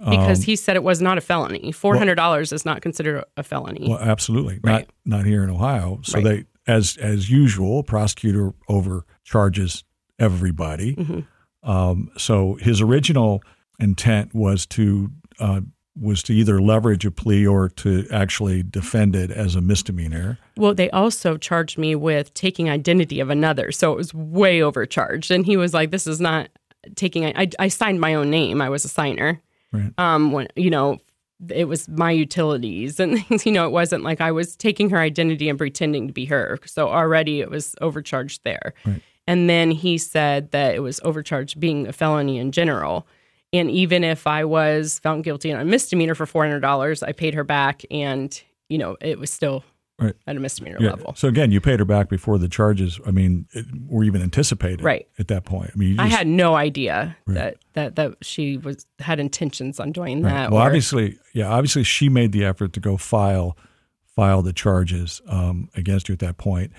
because 0.08 0.42
he 0.42 0.56
said 0.56 0.76
it 0.76 0.82
was 0.82 1.02
not 1.02 1.18
a 1.18 1.20
felony. 1.20 1.72
Four 1.72 1.96
hundred 1.96 2.14
dollars 2.14 2.52
is 2.52 2.64
not 2.64 2.80
considered 2.80 3.24
a 3.36 3.42
felony. 3.42 3.86
Well, 3.88 3.98
absolutely 3.98 4.58
Right. 4.62 4.88
not 5.04 5.18
not 5.18 5.26
here 5.26 5.44
in 5.44 5.50
Ohio. 5.50 6.00
So 6.02 6.20
Right. 6.20 6.24
they, 6.24 6.44
as 6.72 6.96
as 6.96 7.30
usual, 7.30 7.82
prosecutor 7.82 8.54
overcharges 8.68 9.84
everybody. 10.18 10.94
Mm-hmm. 10.94 11.20
Um, 11.62 12.10
so 12.16 12.54
his 12.54 12.80
original 12.80 13.42
intent 13.78 14.34
was 14.34 14.66
to 14.66 15.10
uh, 15.38 15.60
was 16.00 16.22
to 16.22 16.34
either 16.34 16.60
leverage 16.60 17.04
a 17.04 17.10
plea 17.10 17.46
or 17.46 17.68
to 17.68 18.06
actually 18.10 18.62
defend 18.62 19.14
it 19.16 19.30
as 19.30 19.54
a 19.54 19.60
misdemeanor. 19.60 20.38
Well, 20.56 20.74
they 20.74 20.88
also 20.90 21.36
charged 21.36 21.78
me 21.78 21.94
with 21.94 22.32
taking 22.34 22.70
identity 22.70 23.20
of 23.20 23.28
another, 23.28 23.72
so 23.72 23.92
it 23.92 23.96
was 23.96 24.14
way 24.14 24.62
overcharged. 24.62 25.30
And 25.30 25.44
he 25.44 25.56
was 25.56 25.74
like, 25.74 25.90
"This 25.90 26.06
is 26.06 26.20
not 26.20 26.48
taking." 26.94 27.26
I, 27.26 27.48
I 27.58 27.68
signed 27.68 28.00
my 28.00 28.14
own 28.14 28.30
name. 28.30 28.62
I 28.62 28.68
was 28.68 28.84
a 28.84 28.88
signer. 28.88 29.42
Right. 29.72 29.92
Um, 29.98 30.32
when 30.32 30.48
you 30.56 30.70
know, 30.70 30.98
it 31.48 31.66
was 31.66 31.88
my 31.88 32.10
utilities 32.10 33.00
and 33.00 33.24
things. 33.26 33.44
You 33.44 33.52
know, 33.52 33.66
it 33.66 33.72
wasn't 33.72 34.04
like 34.04 34.20
I 34.20 34.32
was 34.32 34.56
taking 34.56 34.90
her 34.90 34.98
identity 34.98 35.48
and 35.48 35.58
pretending 35.58 36.06
to 36.06 36.12
be 36.12 36.24
her. 36.26 36.58
So 36.64 36.88
already 36.88 37.40
it 37.40 37.50
was 37.50 37.74
overcharged 37.80 38.42
there. 38.44 38.74
Right. 38.84 39.02
And 39.30 39.48
then 39.48 39.70
he 39.70 39.96
said 39.98 40.50
that 40.50 40.74
it 40.74 40.80
was 40.80 41.00
overcharged 41.04 41.60
being 41.60 41.86
a 41.86 41.92
felony 41.92 42.38
in 42.38 42.50
general. 42.52 43.06
And 43.52 43.70
even 43.70 44.04
if 44.04 44.26
I 44.26 44.44
was 44.44 44.98
found 45.00 45.24
guilty 45.24 45.52
on 45.52 45.60
a 45.60 45.64
misdemeanor 45.64 46.14
for 46.14 46.26
four 46.26 46.44
hundred 46.44 46.60
dollars, 46.60 47.02
I 47.02 47.12
paid 47.12 47.34
her 47.34 47.44
back, 47.44 47.82
and 47.90 48.40
you 48.68 48.78
know, 48.78 48.96
it 49.00 49.18
was 49.18 49.30
still 49.32 49.64
Right. 49.98 50.14
at 50.26 50.34
a 50.36 50.40
misdemeanor 50.40 50.78
Yeah. 50.80 50.90
level. 50.90 51.14
So 51.14 51.28
again, 51.28 51.50
you 51.52 51.60
paid 51.60 51.78
her 51.78 51.84
back 51.84 52.08
before 52.08 52.38
the 52.38 52.48
charges. 52.48 52.98
I 53.06 53.10
mean, 53.10 53.46
it, 53.52 53.66
were 53.86 54.02
even 54.04 54.22
anticipated. 54.22 54.82
Right. 54.82 55.06
at 55.18 55.28
that 55.28 55.44
point. 55.44 55.72
I 55.74 55.76
mean, 55.78 55.90
you 55.90 55.96
I 55.98 56.06
had 56.06 56.26
no 56.26 56.54
idea 56.54 57.16
Right. 57.26 57.34
that, 57.34 57.56
that 57.74 57.96
that 57.96 58.14
she 58.22 58.56
was 58.56 58.86
had 59.00 59.20
intentions 59.20 59.78
on 59.78 59.92
doing 59.92 60.22
Right. 60.22 60.32
that. 60.32 60.50
Well, 60.52 60.62
or- 60.62 60.66
obviously, 60.66 61.18
yeah, 61.34 61.48
obviously, 61.48 61.84
she 61.84 62.08
made 62.08 62.32
the 62.32 62.44
effort 62.44 62.72
to 62.74 62.80
go 62.80 62.96
file 62.96 63.56
file 64.16 64.42
the 64.42 64.52
charges 64.52 65.20
um, 65.28 65.68
against 65.76 66.08
you 66.08 66.12
at 66.14 66.18
that 66.20 66.36
point. 66.38 66.72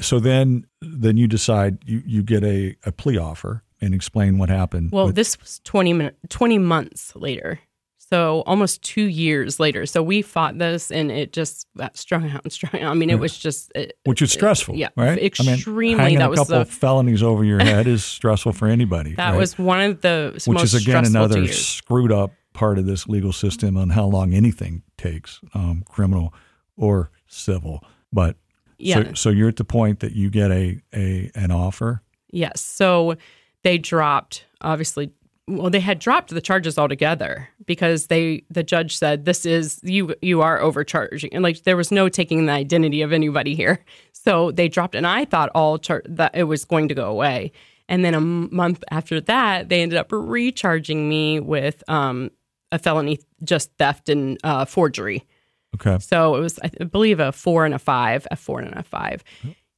So 0.00 0.20
then, 0.20 0.66
then 0.80 1.16
you 1.16 1.26
decide 1.26 1.78
you, 1.86 2.02
you 2.06 2.22
get 2.22 2.42
a, 2.44 2.76
a 2.84 2.92
plea 2.92 3.18
offer 3.18 3.62
and 3.80 3.94
explain 3.94 4.38
what 4.38 4.48
happened. 4.48 4.90
well, 4.92 5.06
with- 5.06 5.14
this 5.14 5.38
was 5.40 5.60
20, 5.64 5.92
min- 5.92 6.12
20 6.28 6.58
months 6.58 7.14
later. 7.16 7.60
So 7.98 8.42
almost 8.46 8.82
two 8.82 9.04
years 9.06 9.58
later. 9.58 9.86
So 9.86 10.02
we 10.02 10.20
fought 10.22 10.58
this 10.58 10.92
and 10.92 11.10
it 11.10 11.32
just 11.32 11.66
got 11.76 11.96
strung 11.96 12.30
out 12.30 12.42
and 12.44 12.52
strung 12.52 12.82
out. 12.82 12.90
I 12.90 12.94
mean, 12.94 13.08
it 13.10 13.18
was 13.18 13.36
just, 13.36 13.72
it, 13.74 13.98
which 14.04 14.20
is 14.22 14.30
stressful, 14.30 14.76
yeah, 14.76 14.90
right? 14.94 15.18
extremely. 15.20 15.94
I 15.94 15.96
mean, 15.96 15.98
hanging 15.98 16.18
That 16.18 16.26
a 16.26 16.30
was 16.30 16.38
couple 16.40 16.58
the- 16.60 16.64
felonies 16.66 17.22
over 17.22 17.44
your 17.44 17.58
head 17.64 17.86
is 17.86 18.04
stressful 18.04 18.52
for 18.52 18.68
anybody. 18.68 19.14
that 19.14 19.30
right? 19.30 19.38
was 19.38 19.58
one 19.58 19.80
of 19.80 20.00
the 20.02 20.32
which 20.34 20.46
most 20.46 20.74
is 20.74 20.86
again 20.86 21.06
another 21.06 21.46
screwed 21.48 22.12
up 22.12 22.32
part 22.52 22.78
of 22.78 22.86
this 22.86 23.08
legal 23.08 23.32
system 23.32 23.76
on 23.76 23.88
how 23.90 24.04
long 24.04 24.32
anything 24.34 24.82
takes, 24.98 25.40
um, 25.54 25.82
criminal 25.88 26.32
or 26.76 27.10
civil. 27.26 27.82
But 28.12 28.36
Yeah. 28.84 29.02
so, 29.02 29.14
so 29.14 29.30
you're 29.30 29.48
at 29.48 29.56
the 29.56 29.64
point 29.64 30.00
that 30.00 30.12
you 30.12 30.30
get 30.30 30.50
a, 30.50 30.80
a 30.94 31.30
an 31.34 31.50
offer. 31.50 32.02
Yes. 32.30 32.60
So 32.60 33.16
they 33.62 33.78
dropped, 33.78 34.44
obviously, 34.60 35.10
well, 35.46 35.70
they 35.70 35.80
had 35.80 35.98
dropped 35.98 36.30
the 36.30 36.40
charges 36.40 36.78
altogether 36.78 37.48
because 37.66 38.08
they, 38.08 38.44
the 38.50 38.62
judge 38.62 38.96
said, 38.96 39.24
this 39.24 39.46
is, 39.46 39.80
you, 39.82 40.14
you 40.20 40.42
are 40.42 40.60
overcharging. 40.60 41.32
And 41.34 41.42
like, 41.42 41.62
there 41.64 41.76
was 41.76 41.90
no 41.90 42.08
taking 42.08 42.46
the 42.46 42.52
identity 42.52 43.02
of 43.02 43.12
anybody 43.12 43.54
here. 43.54 43.84
So 44.12 44.50
they 44.52 44.68
dropped, 44.68 44.94
and 44.94 45.06
I 45.06 45.24
thought 45.24 45.50
all 45.54 45.78
char- 45.78 46.02
that 46.06 46.34
it 46.34 46.44
was 46.44 46.64
going 46.64 46.88
to 46.88 46.94
go 46.94 47.10
away. 47.10 47.52
And 47.88 48.04
then 48.04 48.14
a 48.14 48.18
m- 48.18 48.48
month 48.54 48.82
after 48.90 49.20
that, 49.20 49.68
they 49.68 49.82
ended 49.82 49.98
up 49.98 50.08
recharging 50.10 51.08
me 51.08 51.40
with 51.40 51.82
um, 51.88 52.30
a 52.72 52.78
felony, 52.78 53.18
just 53.42 53.70
theft 53.78 54.08
and 54.08 54.38
uh, 54.44 54.64
forgery. 54.64 55.26
Okay. 55.74 55.98
So 55.98 56.36
it 56.36 56.40
was, 56.40 56.58
I 56.62 56.84
believe, 56.84 57.20
a 57.20 57.32
four 57.32 57.64
and 57.64 57.74
a 57.74 57.78
five, 57.78 58.26
a 58.30 58.36
four 58.36 58.60
and 58.60 58.74
a 58.74 58.82
5 58.82 59.24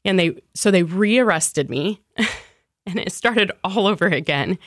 And 0.04 0.18
they, 0.18 0.36
so 0.54 0.70
they 0.70 0.82
rearrested 0.82 1.70
me 1.70 2.00
and 2.86 2.98
it 2.98 3.12
started 3.12 3.50
all 3.64 3.86
over 3.86 4.06
again. 4.06 4.58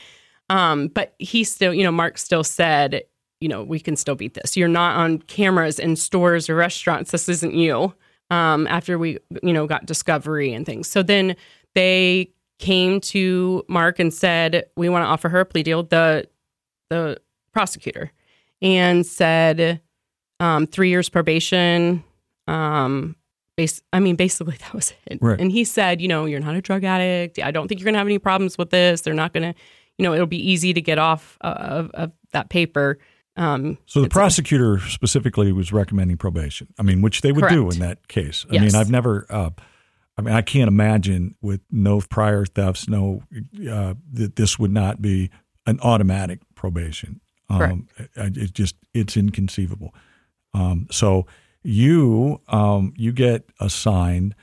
Um, 0.48 0.88
but 0.88 1.14
he 1.18 1.44
still, 1.44 1.72
you 1.72 1.84
know, 1.84 1.92
Mark 1.92 2.18
still 2.18 2.42
said, 2.42 3.02
you 3.40 3.48
know, 3.48 3.62
we 3.62 3.78
can 3.80 3.96
still 3.96 4.16
beat 4.16 4.34
this. 4.34 4.56
You're 4.56 4.68
not 4.68 4.96
on 4.96 5.18
cameras 5.18 5.78
in 5.78 5.96
stores 5.96 6.50
or 6.50 6.56
restaurants. 6.56 7.12
This 7.12 7.28
isn't 7.28 7.54
you. 7.54 7.94
Um, 8.30 8.66
after 8.68 8.98
we, 8.98 9.18
you 9.42 9.52
know, 9.52 9.66
got 9.66 9.86
discovery 9.86 10.52
and 10.52 10.64
things. 10.64 10.88
So 10.88 11.02
then 11.02 11.34
they 11.74 12.32
came 12.58 13.00
to 13.00 13.64
Mark 13.68 13.98
and 13.98 14.12
said, 14.12 14.66
we 14.76 14.88
want 14.88 15.02
to 15.04 15.08
offer 15.08 15.28
her 15.28 15.40
a 15.40 15.44
plea 15.44 15.62
deal. 15.62 15.82
The, 15.82 16.28
the 16.90 17.20
prosecutor 17.52 18.12
and 18.62 19.04
said, 19.06 19.80
um, 20.40 20.66
three 20.66 20.88
years 20.88 21.08
probation. 21.08 22.02
Um, 22.48 23.14
base, 23.56 23.80
I 23.92 24.00
mean, 24.00 24.16
basically 24.16 24.56
that 24.60 24.74
was 24.74 24.92
it. 25.06 25.18
Right. 25.20 25.40
And 25.40 25.52
he 25.52 25.64
said, 25.64 26.00
you 26.00 26.08
know, 26.08 26.24
you're 26.24 26.40
not 26.40 26.54
a 26.56 26.60
drug 26.60 26.82
addict. 26.84 27.38
I 27.38 27.50
don't 27.50 27.68
think 27.68 27.80
you're 27.80 27.84
going 27.86 27.94
to 27.94 27.98
have 27.98 28.08
any 28.08 28.18
problems 28.18 28.58
with 28.58 28.70
this. 28.70 29.02
They're 29.02 29.14
not 29.14 29.32
going 29.32 29.52
to, 29.52 29.58
you 29.98 30.02
know, 30.02 30.12
it'll 30.14 30.26
be 30.26 30.50
easy 30.50 30.72
to 30.72 30.80
get 30.80 30.98
off 30.98 31.36
uh, 31.42 31.54
of, 31.58 31.90
of 31.92 32.12
that 32.32 32.48
paper. 32.48 32.98
Um, 33.36 33.78
So 33.86 34.00
the 34.00 34.06
it's 34.06 34.14
a- 34.14 34.18
prosecutor 34.18 34.80
specifically 34.80 35.52
was 35.52 35.72
recommending 35.72 36.16
probation. 36.16 36.68
I 36.78 36.82
mean, 36.82 37.02
which 37.02 37.20
they 37.20 37.32
would 37.32 37.48
do 37.48 37.70
in 37.70 37.78
that 37.78 38.08
case. 38.08 38.44
I 38.50 38.54
Yes. 38.54 38.72
mean, 38.72 38.80
I've 38.80 38.90
never. 38.90 39.26
Uh, 39.30 39.50
I 40.18 40.22
mean, 40.22 40.34
I 40.34 40.42
can't 40.42 40.68
imagine 40.68 41.34
with 41.40 41.60
no 41.70 42.00
prior 42.00 42.44
thefts, 42.44 42.88
no 42.88 43.22
uh, 43.70 43.94
that 44.12 44.36
this 44.36 44.58
would 44.58 44.72
not 44.72 45.00
be 45.00 45.30
an 45.66 45.78
automatic 45.82 46.40
probation. 46.54 47.20
Um, 47.48 47.86
I- 47.98 48.22
I- 48.22 48.26
it 48.34 48.52
just 48.52 48.74
it's 48.92 49.16
inconceivable. 49.16 49.94
Um, 50.54 50.86
so 50.90 51.26
you 51.62 52.40
um, 52.48 52.92
you 52.96 53.12
get 53.12 53.44
assigned 53.60 54.34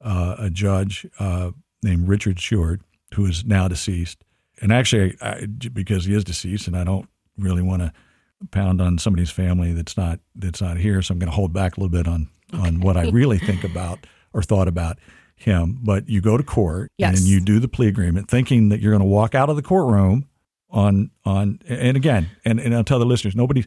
uh, 0.00 0.36
a 0.38 0.50
judge 0.50 1.06
uh, 1.18 1.50
named 1.82 2.08
Richard 2.08 2.40
Sheward, 2.40 2.82
who 3.14 3.26
is 3.26 3.44
now 3.44 3.68
deceased, 3.68 4.24
and 4.60 4.72
actually 4.72 5.16
I, 5.20 5.46
because 5.46 6.04
he 6.04 6.14
is 6.14 6.24
deceased, 6.24 6.66
and 6.66 6.76
I 6.76 6.84
don't 6.84 7.08
really 7.38 7.62
want 7.62 7.82
to 7.82 7.92
pound 8.50 8.80
on 8.80 8.98
somebody's 8.98 9.30
family 9.30 9.72
that's 9.72 9.96
not 9.96 10.20
that's 10.34 10.60
not 10.60 10.76
here, 10.76 11.00
so 11.02 11.12
I'm 11.12 11.18
going 11.18 11.30
to 11.30 11.34
hold 11.36 11.52
back 11.52 11.76
a 11.76 11.80
little 11.80 11.96
bit 11.96 12.06
on 12.06 12.28
on 12.52 12.80
what 12.80 12.96
I 12.96 13.08
really 13.08 13.38
think 13.38 13.64
about 13.70 14.06
or 14.32 14.42
thought 14.42 14.68
about 14.68 14.98
him. 15.36 15.78
But 15.82 16.08
you 16.08 16.20
go 16.20 16.36
to 16.36 16.42
court 16.42 16.92
Yes. 16.98 17.18
and 17.18 17.26
you 17.26 17.40
do 17.40 17.58
the 17.58 17.68
plea 17.68 17.88
agreement, 17.88 18.28
thinking 18.28 18.68
that 18.68 18.80
you're 18.80 18.92
going 18.92 19.00
to 19.00 19.06
walk 19.08 19.34
out 19.34 19.48
of 19.48 19.56
the 19.56 19.62
courtroom 19.62 20.26
on 20.70 21.10
on 21.24 21.60
and 21.68 21.96
again, 21.96 22.28
and, 22.44 22.60
and 22.60 22.74
I'll 22.74 22.84
tell 22.84 22.98
the 22.98 23.06
listeners, 23.06 23.34
nobody 23.36 23.64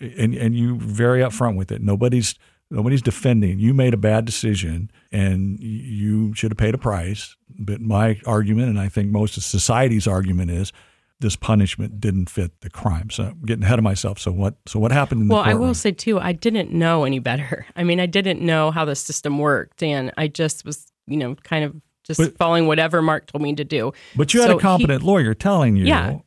and 0.00 0.34
and 0.34 0.56
you 0.56 0.76
very 0.76 1.20
upfront 1.20 1.56
with 1.56 1.70
it. 1.72 1.82
Nobody's 1.82 2.34
nobody's 2.70 3.02
defending. 3.02 3.58
You 3.58 3.74
made 3.74 3.94
a 3.94 3.98
bad 3.98 4.24
decision, 4.24 4.90
and 5.12 5.58
you 5.60 6.34
should 6.34 6.50
have 6.50 6.58
paid 6.58 6.74
a 6.74 6.78
price. 6.78 7.36
But 7.48 7.80
my 7.80 8.20
argument, 8.26 8.68
and 8.68 8.80
I 8.80 8.88
think 8.88 9.10
most 9.10 9.36
of 9.36 9.44
society's 9.44 10.06
argument, 10.06 10.50
is 10.50 10.72
this 11.20 11.36
punishment 11.36 12.00
didn't 12.00 12.28
fit 12.28 12.60
the 12.60 12.70
crime. 12.70 13.10
So 13.10 13.24
I'm 13.24 13.40
getting 13.42 13.64
ahead 13.64 13.78
of 13.78 13.84
myself. 13.84 14.18
So 14.18 14.32
what? 14.32 14.56
So 14.66 14.78
what 14.78 14.92
happened 14.92 15.22
in 15.22 15.28
the 15.28 15.34
well, 15.34 15.44
I 15.44 15.54
will 15.54 15.74
say 15.74 15.92
too, 15.92 16.18
I 16.18 16.32
didn't 16.32 16.72
know 16.72 17.04
any 17.04 17.18
better. 17.18 17.66
I 17.76 17.84
mean, 17.84 18.00
I 18.00 18.06
didn't 18.06 18.40
know 18.40 18.70
how 18.70 18.84
the 18.84 18.94
system 18.94 19.38
worked, 19.38 19.82
and 19.82 20.12
I 20.16 20.28
just 20.28 20.64
was, 20.64 20.86
you 21.06 21.16
know, 21.16 21.34
kind 21.36 21.64
of 21.64 21.74
just 22.06 22.18
But- 22.18 22.36
following 22.38 22.66
whatever 22.66 23.02
Mark 23.02 23.26
told 23.26 23.42
me 23.42 23.54
to 23.54 23.64
do. 23.64 23.92
But 24.14 24.32
you 24.34 24.40
had 24.40 24.50
a 24.50 24.58
competent 24.58 25.02
lawyer 25.02 25.34
telling 25.34 25.76
you, 25.76 25.86
Yeah. 25.86 26.18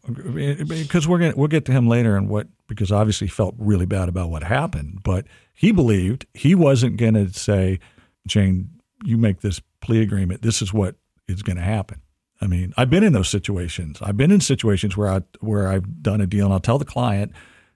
because 0.67 1.07
we're 1.07 1.19
gonna 1.19 1.33
we'll 1.35 1.47
get 1.47 1.65
to 1.65 1.71
him 1.71 1.87
later 1.87 2.15
and 2.17 2.29
what 2.29 2.47
because 2.67 2.91
obviously 2.91 3.27
he 3.27 3.31
felt 3.31 3.55
really 3.57 3.85
bad 3.85 4.09
about 4.09 4.29
what 4.29 4.43
happened, 4.43 4.99
but 5.03 5.25
he 5.53 5.71
believed 5.71 6.25
he 6.33 6.53
wasn't 6.55 6.97
going 6.97 7.15
to 7.15 7.27
say, 7.33 7.79
Jane, 8.27 8.69
you 9.03 9.17
make 9.17 9.41
this 9.41 9.59
plea 9.81 10.01
agreement. 10.01 10.41
This 10.43 10.61
is 10.61 10.71
what 10.73 10.95
is 11.27 11.41
going 11.41 11.57
to 11.57 11.63
happen. 11.63 11.99
I 12.41 12.47
mean, 12.47 12.73
I've 12.77 12.89
been 12.89 13.03
in 13.03 13.11
those 13.13 13.27
situations. 13.27 13.97
I've 14.01 14.15
been 14.17 14.31
in 14.31 14.39
situations 14.39 14.95
where 14.95 15.09
I 15.09 15.21
where 15.41 15.67
I've 15.67 16.01
done 16.03 16.21
a 16.21 16.27
deal 16.27 16.45
and 16.45 16.53
I'll 16.53 16.59
tell 16.59 16.77
the 16.77 16.85
client, 16.85 17.31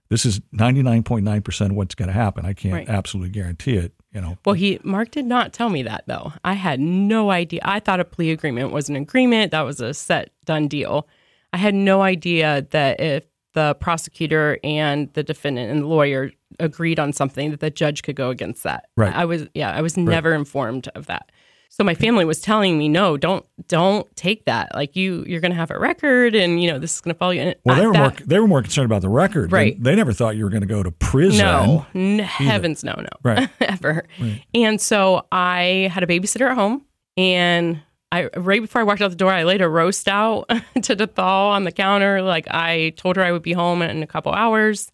this 0.10 0.26
is 0.26 0.40
ninety 0.52 0.84
nine 0.84 1.04
point 1.04 1.26
nine 1.26 1.42
percent 1.42 1.72
of 1.72 1.78
what's 1.78 1.96
going 1.96 2.08
to 2.08 2.14
happen. 2.14 2.46
I 2.46 2.54
can't 2.54 2.74
Right. 2.76 2.90
absolutely 2.90 3.32
guarantee 3.32 3.76
it. 3.78 3.94
You 4.14 4.22
know, 4.22 4.38
Well, 4.46 4.54
he 4.54 4.80
Mark 4.84 5.12
did 5.12 5.26
not 5.26 5.54
tell 5.54 5.70
me 5.70 5.84
that 5.84 6.04
though. 6.06 6.34
I 6.44 6.54
had 6.54 6.80
no 6.80 7.32
idea. 7.32 7.62
I 7.64 7.80
thought 7.80 8.00
a 8.00 8.06
plea 8.06 8.32
agreement 8.32 8.72
was 8.72 8.88
an 8.90 8.96
agreement 8.96 9.52
that 9.52 9.62
was 9.62 9.80
a 9.80 9.94
set 9.94 10.30
done 10.46 10.68
deal. 10.68 11.08
I 11.52 11.58
had 11.58 11.74
no 11.74 12.02
idea 12.02 12.68
that 12.72 13.00
if 13.00 13.24
the 13.54 13.76
prosecutor 13.80 14.60
and 14.64 15.12
the 15.14 15.24
defendant 15.24 15.72
and 15.72 15.84
the 15.84 15.88
lawyer 15.88 16.32
agreed 16.60 17.00
on 17.00 17.14
something 17.14 17.52
that 17.52 17.60
the 17.60 17.70
judge 17.70 18.04
could 18.04 18.16
go 18.16 18.30
against 18.30 18.64
that. 18.64 18.88
Right. 18.98 19.16
I 19.16 19.26
was 19.26 19.48
yeah, 19.54 19.72
I 19.72 19.82
was 19.82 19.98
never 19.98 20.34
informed 20.34 20.90
of 20.90 21.08
that. 21.08 21.32
So 21.76 21.84
my 21.84 21.96
family 21.96 22.24
was 22.24 22.40
telling 22.40 22.78
me, 22.78 22.88
no, 22.88 23.18
don't 23.18 23.44
don't 23.68 24.06
take 24.16 24.46
that. 24.46 24.76
Like 24.76 24.96
you 24.96 25.24
you're 25.28 25.42
going 25.42 25.50
to 25.54 25.58
have 25.58 25.72
a 25.72 25.80
record 25.80 26.36
and 26.36 26.62
you 26.62 26.70
know 26.72 26.78
this 26.78 26.94
is 26.94 27.02
going 27.02 27.16
to 27.16 27.18
follow 27.18 27.32
you. 27.32 27.42
And 27.42 27.56
well, 27.66 27.76
they 27.76 27.88
were 27.88 27.94
that- 27.94 28.20
more 28.20 28.28
they 28.28 28.40
were 28.40 28.48
more 28.48 28.62
concerned 28.62 28.86
about 28.86 29.02
the 29.02 29.10
record. 29.10 29.52
Right. 29.52 29.82
They, 29.82 29.96
never 29.96 30.14
thought 30.14 30.36
you 30.36 30.44
were 30.44 30.52
going 30.52 30.62
to 30.62 30.68
go 30.68 30.84
to 30.84 30.92
prison. 30.92 31.40
No, 31.44 31.88
n- 31.96 32.20
heavens 32.20 32.84
no, 32.84 32.94
no, 32.96 33.08
Right. 33.24 33.50
ever. 33.60 34.06
And 34.54 34.80
so 34.80 35.26
I 35.32 35.90
had 35.92 36.04
a 36.04 36.08
babysitter 36.08 36.48
at 36.52 36.56
home, 36.56 36.86
and 37.18 37.82
I 38.12 38.30
right 38.38 38.62
before 38.62 38.82
I 38.82 38.84
walked 38.84 39.02
out 39.02 39.10
the 39.10 39.16
door, 39.16 39.32
I 39.32 39.42
laid 39.42 39.62
a 39.62 39.68
roast 39.68 40.08
out 40.08 40.48
to 40.84 40.94
the 40.94 41.08
thaw 41.08 41.50
on 41.54 41.64
the 41.64 41.72
counter. 41.72 42.22
Like 42.22 42.46
I 42.52 42.94
told 42.98 43.16
her 43.16 43.24
I 43.24 43.32
would 43.32 43.42
be 43.42 43.54
home 43.54 43.82
in 43.82 44.04
a 44.04 44.08
couple 44.08 44.32
hours. 44.32 44.92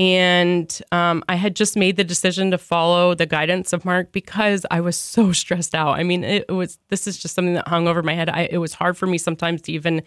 And 0.00 0.80
um, 0.92 1.22
I 1.28 1.34
had 1.34 1.54
just 1.54 1.76
made 1.76 1.96
the 1.96 2.04
decision 2.04 2.52
to 2.52 2.58
follow 2.58 3.14
the 3.14 3.26
guidance 3.26 3.74
of 3.74 3.84
Mark 3.84 4.12
because 4.12 4.64
I 4.70 4.80
was 4.80 4.96
so 4.96 5.30
stressed 5.32 5.74
out. 5.74 5.98
I 5.98 6.04
mean, 6.04 6.24
it 6.24 6.48
was 6.48 6.78
this 6.88 7.06
is 7.06 7.18
just 7.18 7.34
something 7.34 7.52
that 7.52 7.68
hung 7.68 7.86
over 7.86 8.02
my 8.02 8.14
head. 8.14 8.30
I, 8.30 8.48
it 8.50 8.56
was 8.56 8.72
hard 8.72 8.96
for 8.96 9.06
me 9.06 9.18
sometimes 9.18 9.60
to 9.62 9.72
even, 9.72 10.02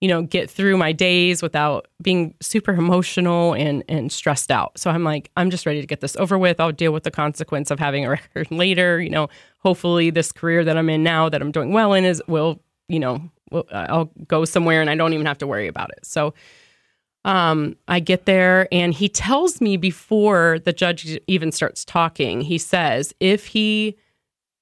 you 0.00 0.08
know, 0.08 0.22
get 0.22 0.48
through 0.48 0.78
my 0.78 0.92
days 0.92 1.42
without 1.42 1.86
being 2.00 2.32
super 2.40 2.72
emotional 2.72 3.52
and 3.52 3.84
and 3.90 4.10
stressed 4.10 4.50
out. 4.50 4.78
So 4.78 4.88
I'm 4.88 5.04
like, 5.04 5.30
I'm 5.36 5.50
just 5.50 5.66
ready 5.66 5.82
to 5.82 5.86
get 5.86 6.00
this 6.00 6.16
over 6.16 6.38
with. 6.38 6.58
I'll 6.58 6.72
deal 6.72 6.92
with 6.92 7.02
the 7.02 7.10
consequence 7.10 7.70
of 7.70 7.78
having 7.78 8.06
a 8.06 8.08
record 8.12 8.50
later. 8.50 9.02
You 9.02 9.10
know, 9.10 9.28
hopefully 9.58 10.08
this 10.08 10.32
career 10.32 10.64
that 10.64 10.78
I'm 10.78 10.88
in 10.88 11.02
now 11.02 11.28
that 11.28 11.42
I'm 11.42 11.52
doing 11.52 11.74
well 11.74 11.92
in 11.92 12.06
is 12.06 12.22
will, 12.26 12.62
you 12.88 13.00
know, 13.00 13.20
will, 13.50 13.66
I'll 13.70 14.10
go 14.26 14.46
somewhere 14.46 14.80
and 14.80 14.88
I 14.88 14.94
don't 14.94 15.12
even 15.12 15.26
have 15.26 15.38
to 15.38 15.46
worry 15.46 15.68
about 15.68 15.90
it. 15.90 16.06
So 16.06 16.32
um, 17.26 17.76
I 17.88 17.98
get 17.98 18.24
there 18.24 18.68
and 18.70 18.94
he 18.94 19.08
tells 19.08 19.60
me 19.60 19.76
before 19.76 20.60
the 20.60 20.72
judge 20.72 21.18
even 21.26 21.50
starts 21.50 21.84
talking, 21.84 22.40
he 22.40 22.56
says, 22.56 23.12
if 23.18 23.46
he, 23.46 23.96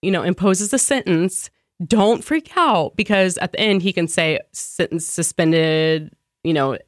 you 0.01 0.11
know, 0.11 0.23
imposes 0.23 0.73
a 0.73 0.79
sentence, 0.79 1.51
don't 1.85 2.25
freak 2.25 2.51
out 2.57 2.97
because 2.97 3.37
at 3.39 3.53
the 3.53 3.61
end 3.61 3.83
he 3.83 3.93
can 3.93 4.09
say 4.09 4.41
sentence 4.53 5.05
suspended, 5.05 6.15
you 6.43 6.55
know, 6.55 6.79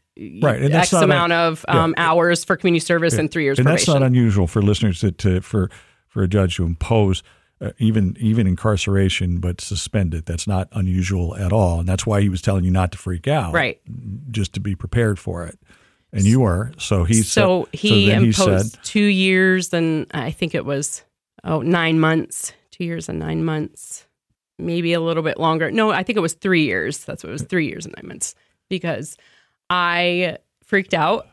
right, 0.41 0.63
and 0.63 0.73
X 0.73 0.95
amount 0.95 1.33
a, 1.33 1.37
of 1.37 1.65
um, 1.69 1.95
yeah. 1.95 2.09
hours 2.09 2.43
for 2.43 2.57
community 2.57 2.81
service 2.81 3.13
yeah. 3.13 3.21
and 3.21 3.31
three 3.31 3.45
years. 3.45 3.59
And 3.59 3.67
probation. 3.67 3.93
that's 3.93 4.01
not 4.01 4.07
unusual 4.07 4.47
for 4.47 4.63
listeners 4.63 5.01
to, 5.01 5.13
to 5.13 5.43
for 5.43 5.71
for 6.09 6.23
a 6.23 6.29
judge 6.29 6.57
to 6.57 6.65
impose 6.65 7.23
uh, 7.61 7.73
even 7.79 8.17
even 8.21 8.47
incarceration, 8.47 9.39
but 9.39 9.61
suspended. 9.61 10.27
That's 10.27 10.47
not 10.47 10.69
unusual 10.73 11.37
at 11.37 11.53
all, 11.53 11.81
and 11.81 11.89
that's 11.89 12.07
why 12.07 12.21
he 12.21 12.29
was 12.29 12.43
telling 12.43 12.65
you 12.65 12.71
not 12.71 12.93
to 12.93 12.99
freak 12.99 13.27
out, 13.29 13.53
right? 13.53 13.81
Just 14.31 14.53
to 14.55 14.61
be 14.61 14.75
prepared 14.75 15.19
for 15.19 15.45
it 15.45 15.59
and 16.13 16.25
you 16.25 16.41
were. 16.41 16.73
So 16.79 17.05
he 17.05 17.23
so 17.23 17.65
said, 17.65 17.81
he 17.81 18.09
so 18.09 18.13
imposed 18.13 18.37
he 18.37 18.71
said, 18.71 18.85
two 18.85 19.01
years 19.01 19.73
and 19.73 20.07
I 20.13 20.31
think 20.31 20.55
it 20.55 20.65
was 20.65 21.03
oh 21.45 21.61
nine 21.63 22.01
months, 22.01 22.53
two 22.71 22.85
years 22.85 23.09
and 23.09 23.19
nine 23.19 23.45
months, 23.45 24.07
maybe 24.59 24.93
a 24.93 25.01
little 25.01 25.23
bit 25.23 25.39
longer. 25.39 25.71
No, 25.71 25.91
I 25.91 26.03
think 26.03 26.17
it 26.17 26.21
was 26.21 26.35
three 26.35 26.65
years. 26.65 27.05
That's 27.05 27.23
what 27.23 27.31
it 27.31 27.33
was, 27.33 27.43
three 27.43 27.67
years 27.67 27.85
and 27.85 27.95
nine 27.97 28.09
months 28.09 28.35
because 28.69 29.17
I 29.71 30.39
freaked 30.65 30.95
out. 30.95 31.29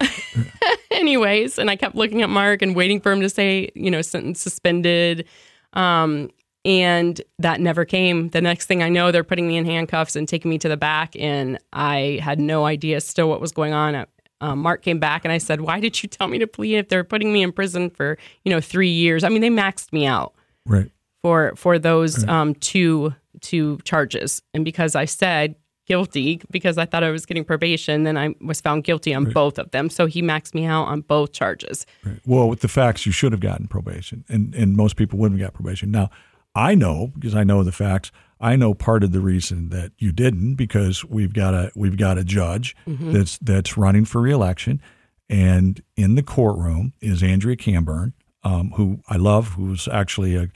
Anyways, 0.91 1.57
and 1.57 1.69
I 1.69 1.75
kept 1.75 1.95
looking 1.95 2.21
at 2.21 2.29
Mark 2.29 2.61
and 2.61 2.75
waiting 2.75 3.01
for 3.01 3.11
him 3.11 3.21
to 3.21 3.29
say, 3.29 3.71
you 3.75 3.89
know, 3.89 4.01
sentence 4.01 4.41
suspended. 4.41 5.27
Um, 5.73 6.29
and 6.65 7.19
that 7.39 7.59
never 7.59 7.83
came. 7.83 8.29
The 8.29 8.41
next 8.41 8.67
thing 8.67 8.81
I 8.81 8.89
know, 8.89 9.11
they're 9.11 9.25
putting 9.25 9.47
me 9.47 9.57
in 9.57 9.65
handcuffs 9.65 10.15
and 10.15 10.27
taking 10.27 10.49
me 10.49 10.57
to 10.59 10.69
the 10.69 10.77
back, 10.77 11.13
and 11.19 11.59
I 11.73 12.19
had 12.23 12.39
no 12.39 12.65
idea 12.65 13.01
still 13.01 13.27
what 13.29 13.41
was 13.41 13.51
going 13.51 13.73
on 13.73 14.05
um, 14.43 14.59
Mark 14.59 14.81
came 14.81 14.99
back 14.99 15.23
and 15.23 15.31
I 15.31 15.37
said, 15.37 15.61
"Why 15.61 15.79
did 15.79 16.03
you 16.03 16.09
tell 16.09 16.27
me 16.27 16.37
to 16.39 16.47
plead 16.47 16.75
if 16.75 16.89
they're 16.89 17.05
putting 17.05 17.31
me 17.31 17.43
in 17.43 17.53
prison 17.53 17.89
for 17.89 18.17
you 18.43 18.51
know 18.51 18.59
three 18.59 18.89
years? 18.89 19.23
I 19.23 19.29
mean, 19.29 19.41
they 19.41 19.49
maxed 19.49 19.93
me 19.93 20.05
out 20.05 20.33
right 20.65 20.91
for 21.21 21.53
for 21.55 21.79
those 21.79 22.25
right. 22.25 22.29
um, 22.29 22.55
two 22.55 23.13
two 23.39 23.79
charges, 23.85 24.41
and 24.53 24.65
because 24.65 24.95
I 24.95 25.05
said 25.05 25.55
guilty 25.85 26.41
because 26.49 26.77
I 26.77 26.85
thought 26.85 27.03
I 27.03 27.11
was 27.11 27.25
getting 27.25 27.43
probation, 27.43 28.03
then 28.03 28.17
I 28.17 28.35
was 28.41 28.61
found 28.61 28.83
guilty 28.83 29.13
on 29.13 29.25
right. 29.25 29.33
both 29.33 29.59
of 29.59 29.71
them. 29.71 29.89
So 29.89 30.05
he 30.05 30.21
maxed 30.21 30.53
me 30.53 30.65
out 30.65 30.85
on 30.85 31.01
both 31.01 31.33
charges. 31.33 31.85
Right. 32.05 32.19
Well, 32.25 32.49
with 32.49 32.61
the 32.61 32.67
facts, 32.67 33.05
you 33.05 33.11
should 33.11 33.31
have 33.31 33.41
gotten 33.41 33.67
probation, 33.67 34.23
and 34.29 34.53
and 34.55 34.75
most 34.75 34.95
people 34.95 35.19
wouldn't 35.19 35.39
have 35.39 35.47
got 35.47 35.53
probation. 35.53 35.91
Now, 35.91 36.09
I 36.55 36.75
know 36.75 37.11
because 37.13 37.35
I 37.35 37.43
know 37.43 37.63
the 37.63 37.71
facts. 37.71 38.11
I 38.39 38.57
know 38.57 38.73
part 38.73 39.03
of 39.05 39.13
the 39.13 39.21
reason 39.21 39.69
that 39.69 39.93
you 39.99 40.11
didn't 40.11 40.55
because 40.55 41.05
we've 41.05 41.33
got 41.33 41.53
a 41.53 41.71
we've 41.75 41.97
got 41.97 42.17
a 42.17 42.23
judge 42.23 42.75
mm-hmm. 42.85 43.13
that's 43.13 43.37
that's 43.39 43.77
running 43.77 44.05
for 44.05 44.21
reelection, 44.21 44.81
and 45.29 45.81
in 45.95 46.15
the 46.15 46.23
courtroom 46.23 46.93
is 47.01 47.23
Andrea 47.23 47.55
Cambern, 47.55 48.13
um, 48.43 48.71
who 48.71 48.99
I 49.07 49.15
love, 49.15 49.49
who's 49.49 49.87
actually 49.87 50.35
a, 50.35 50.49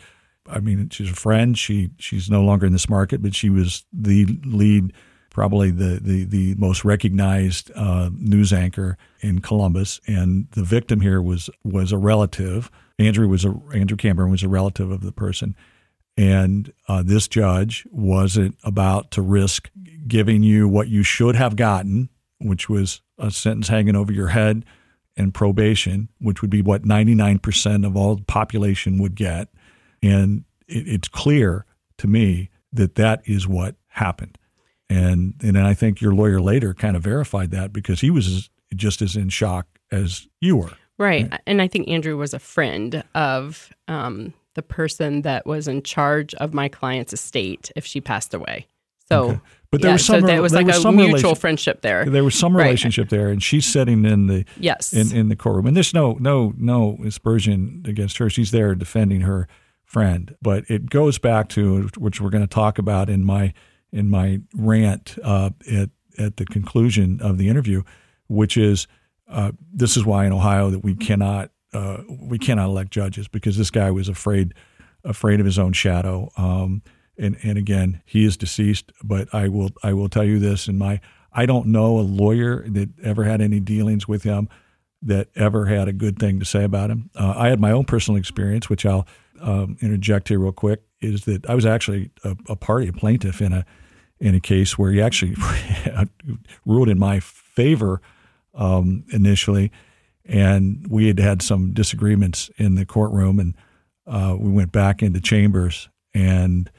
I 0.47 0.59
mean, 0.59 0.89
she's 0.89 1.11
a 1.11 1.15
friend. 1.15 1.57
She 1.57 1.91
she's 1.97 2.29
no 2.29 2.43
longer 2.43 2.65
in 2.65 2.73
this 2.73 2.89
market, 2.89 3.21
but 3.21 3.33
she 3.33 3.49
was 3.49 3.85
the 3.93 4.25
lead, 4.43 4.93
probably 5.37 5.69
the 5.69 5.99
the 6.01 6.23
the 6.23 6.55
most 6.55 6.83
recognized 6.83 7.71
uh, 7.75 8.09
news 8.13 8.51
anchor 8.51 8.97
in 9.21 9.39
Columbus, 9.39 10.01
and 10.07 10.47
the 10.51 10.63
victim 10.63 11.01
here 11.01 11.21
was 11.21 11.49
was 11.63 11.91
a 11.91 11.97
relative. 11.97 12.71
Andrew 12.97 13.27
was 13.27 13.45
a 13.45 13.53
Andrew 13.73 13.97
Cambern 13.97 14.31
was 14.31 14.41
a 14.41 14.49
relative 14.49 14.89
of 14.89 15.01
the 15.01 15.11
person 15.11 15.55
and 16.17 16.73
uh, 16.87 17.03
this 17.05 17.27
judge 17.27 17.85
wasn't 17.91 18.57
about 18.63 19.11
to 19.11 19.21
risk 19.21 19.69
giving 20.07 20.41
you 20.41 20.67
what 20.67 20.87
you 20.87 21.03
should 21.03 21.35
have 21.35 21.55
gotten, 21.55 22.09
which 22.39 22.67
was 22.67 23.01
a 23.19 23.29
sentence 23.29 23.67
hanging 23.67 23.95
over 23.95 24.11
your 24.11 24.29
head 24.29 24.65
and 25.15 25.33
probation, 25.33 26.09
which 26.19 26.41
would 26.41 26.49
be 26.49 26.61
what 26.61 26.83
99% 26.83 27.85
of 27.85 27.95
all 27.95 28.15
the 28.15 28.23
population 28.23 28.97
would 28.97 29.15
get. 29.15 29.49
And 30.01 30.43
it, 30.67 30.87
it's 30.87 31.07
clear 31.07 31.65
to 31.99 32.07
me 32.07 32.49
that 32.73 32.95
that 32.95 33.21
is 33.25 33.47
what 33.47 33.75
happened. 33.89 34.37
And, 34.89 35.33
and 35.43 35.57
I 35.57 35.73
think 35.73 36.01
your 36.01 36.13
lawyer 36.13 36.39
later 36.39 36.73
kind 36.73 36.95
of 36.95 37.03
verified 37.03 37.51
that 37.51 37.73
because 37.73 38.01
he 38.01 38.09
was 38.09 38.49
just 38.75 39.01
as 39.01 39.15
in 39.15 39.29
shock 39.29 39.67
as 39.91 40.27
you 40.39 40.57
were. 40.57 40.71
Right. 40.97 41.29
right. 41.29 41.41
And 41.45 41.61
I 41.61 41.67
think 41.67 41.87
Andrew 41.89 42.17
was 42.17 42.33
a 42.33 42.39
friend 42.39 43.03
of 43.13 43.71
um, 43.87 44.33
the 44.55 44.63
person 44.63 45.21
that 45.21 45.45
was 45.45 45.67
in 45.67 45.83
charge 45.83 46.33
of 46.35 46.53
my 46.53 46.67
client's 46.67 47.13
estate 47.13 47.71
if 47.75 47.85
she 47.85 48.01
passed 48.01 48.33
away. 48.33 48.67
So, 49.07 49.23
okay. 49.23 49.39
but 49.71 49.81
there 49.81 49.89
yeah, 49.89 49.93
was 49.93 50.05
some, 50.05 50.21
so 50.21 50.27
there 50.27 50.41
was 50.41 50.53
like 50.53 50.67
a 50.67 50.91
mutual 50.91 51.35
friendship 51.35 51.81
there. 51.81 52.03
There 52.05 52.23
was 52.23 52.35
some 52.35 52.55
relationship 52.55 53.03
right. 53.05 53.09
there, 53.09 53.29
and 53.29 53.41
she's 53.41 53.65
sitting 53.65 54.03
in 54.03 54.27
the 54.27 54.43
yes 54.57 54.91
in, 54.91 55.15
in 55.15 55.29
the 55.29 55.35
courtroom, 55.35 55.65
and 55.67 55.77
there's 55.77 55.93
no 55.93 56.17
no 56.19 56.53
no 56.57 56.97
aspersion 57.05 57.83
against 57.87 58.17
her. 58.17 58.29
She's 58.29 58.51
there 58.51 58.75
defending 58.75 59.21
her 59.21 59.47
friend, 59.85 60.35
but 60.41 60.65
it 60.69 60.89
goes 60.89 61.19
back 61.19 61.47
to 61.49 61.89
which 61.97 62.19
we're 62.19 62.29
going 62.29 62.43
to 62.43 62.47
talk 62.47 62.77
about 62.77 63.09
in 63.09 63.23
my 63.23 63.53
in 63.91 64.09
my 64.09 64.41
rant 64.55 65.17
uh, 65.23 65.51
at 65.71 65.89
at 66.17 66.37
the 66.37 66.45
conclusion 66.45 67.19
of 67.21 67.37
the 67.37 67.47
interview, 67.47 67.83
which 68.27 68.57
is 68.57 68.87
uh, 69.29 69.51
this 69.73 69.97
is 69.97 70.05
why 70.05 70.25
in 70.25 70.33
Ohio 70.33 70.69
that 70.69 70.83
we 70.83 70.95
cannot 70.95 71.51
uh, 71.73 71.97
we 72.07 72.39
cannot 72.39 72.65
elect 72.65 72.91
judges 72.91 73.27
because 73.27 73.57
this 73.57 73.71
guy 73.71 73.91
was 73.91 74.09
afraid 74.09 74.53
afraid 75.03 75.39
of 75.39 75.45
his 75.45 75.59
own 75.59 75.73
shadow. 75.73 76.29
Um, 76.37 76.81
and 77.17 77.37
and 77.43 77.57
again, 77.57 78.01
he 78.05 78.25
is 78.25 78.37
deceased. 78.37 78.91
But 79.03 79.33
I 79.33 79.47
will 79.47 79.71
I 79.83 79.93
will 79.93 80.09
tell 80.09 80.23
you 80.23 80.39
this: 80.39 80.67
in 80.67 80.77
my 80.77 80.99
I 81.33 81.45
don't 81.45 81.67
know 81.67 81.99
a 81.99 82.01
lawyer 82.01 82.65
that 82.69 82.89
ever 83.03 83.23
had 83.23 83.41
any 83.41 83.59
dealings 83.59 84.07
with 84.07 84.23
him 84.23 84.49
that 85.03 85.29
ever 85.35 85.65
had 85.67 85.87
a 85.87 85.93
good 85.93 86.17
thing 86.17 86.39
to 86.39 86.45
say 86.45 86.63
about 86.63 86.89
him. 86.89 87.09
Uh, 87.15 87.33
I 87.37 87.49
had 87.49 87.59
my 87.59 87.71
own 87.71 87.85
personal 87.85 88.17
experience, 88.17 88.69
which 88.69 88.85
I'll 88.85 89.05
um, 89.41 89.77
interject 89.81 90.29
here 90.29 90.39
real 90.39 90.51
quick. 90.51 90.81
Is 90.99 91.25
that 91.25 91.47
I 91.47 91.55
was 91.55 91.65
actually 91.65 92.11
a, 92.23 92.35
a 92.49 92.55
party, 92.55 92.87
a 92.87 92.93
plaintiff 92.93 93.41
in 93.41 93.53
a 93.53 93.65
in 94.19 94.33
a 94.33 94.39
case 94.39 94.77
where 94.77 94.91
he 94.91 95.01
actually 95.01 95.35
ruled 96.65 96.89
in 96.89 96.97
my 96.97 97.19
favor 97.19 98.01
um, 98.55 99.03
initially 99.11 99.71
and 100.27 100.85
we 100.89 101.07
had 101.07 101.19
had 101.19 101.41
some 101.41 101.73
disagreements 101.73 102.49
in 102.57 102.75
the 102.75 102.85
courtroom, 102.85 103.39
and 103.39 103.55
uh, 104.05 104.35
we 104.37 104.51
went 104.51 104.71
back 104.71 105.01
into 105.01 105.21
chambers, 105.21 105.89
and 106.13 106.69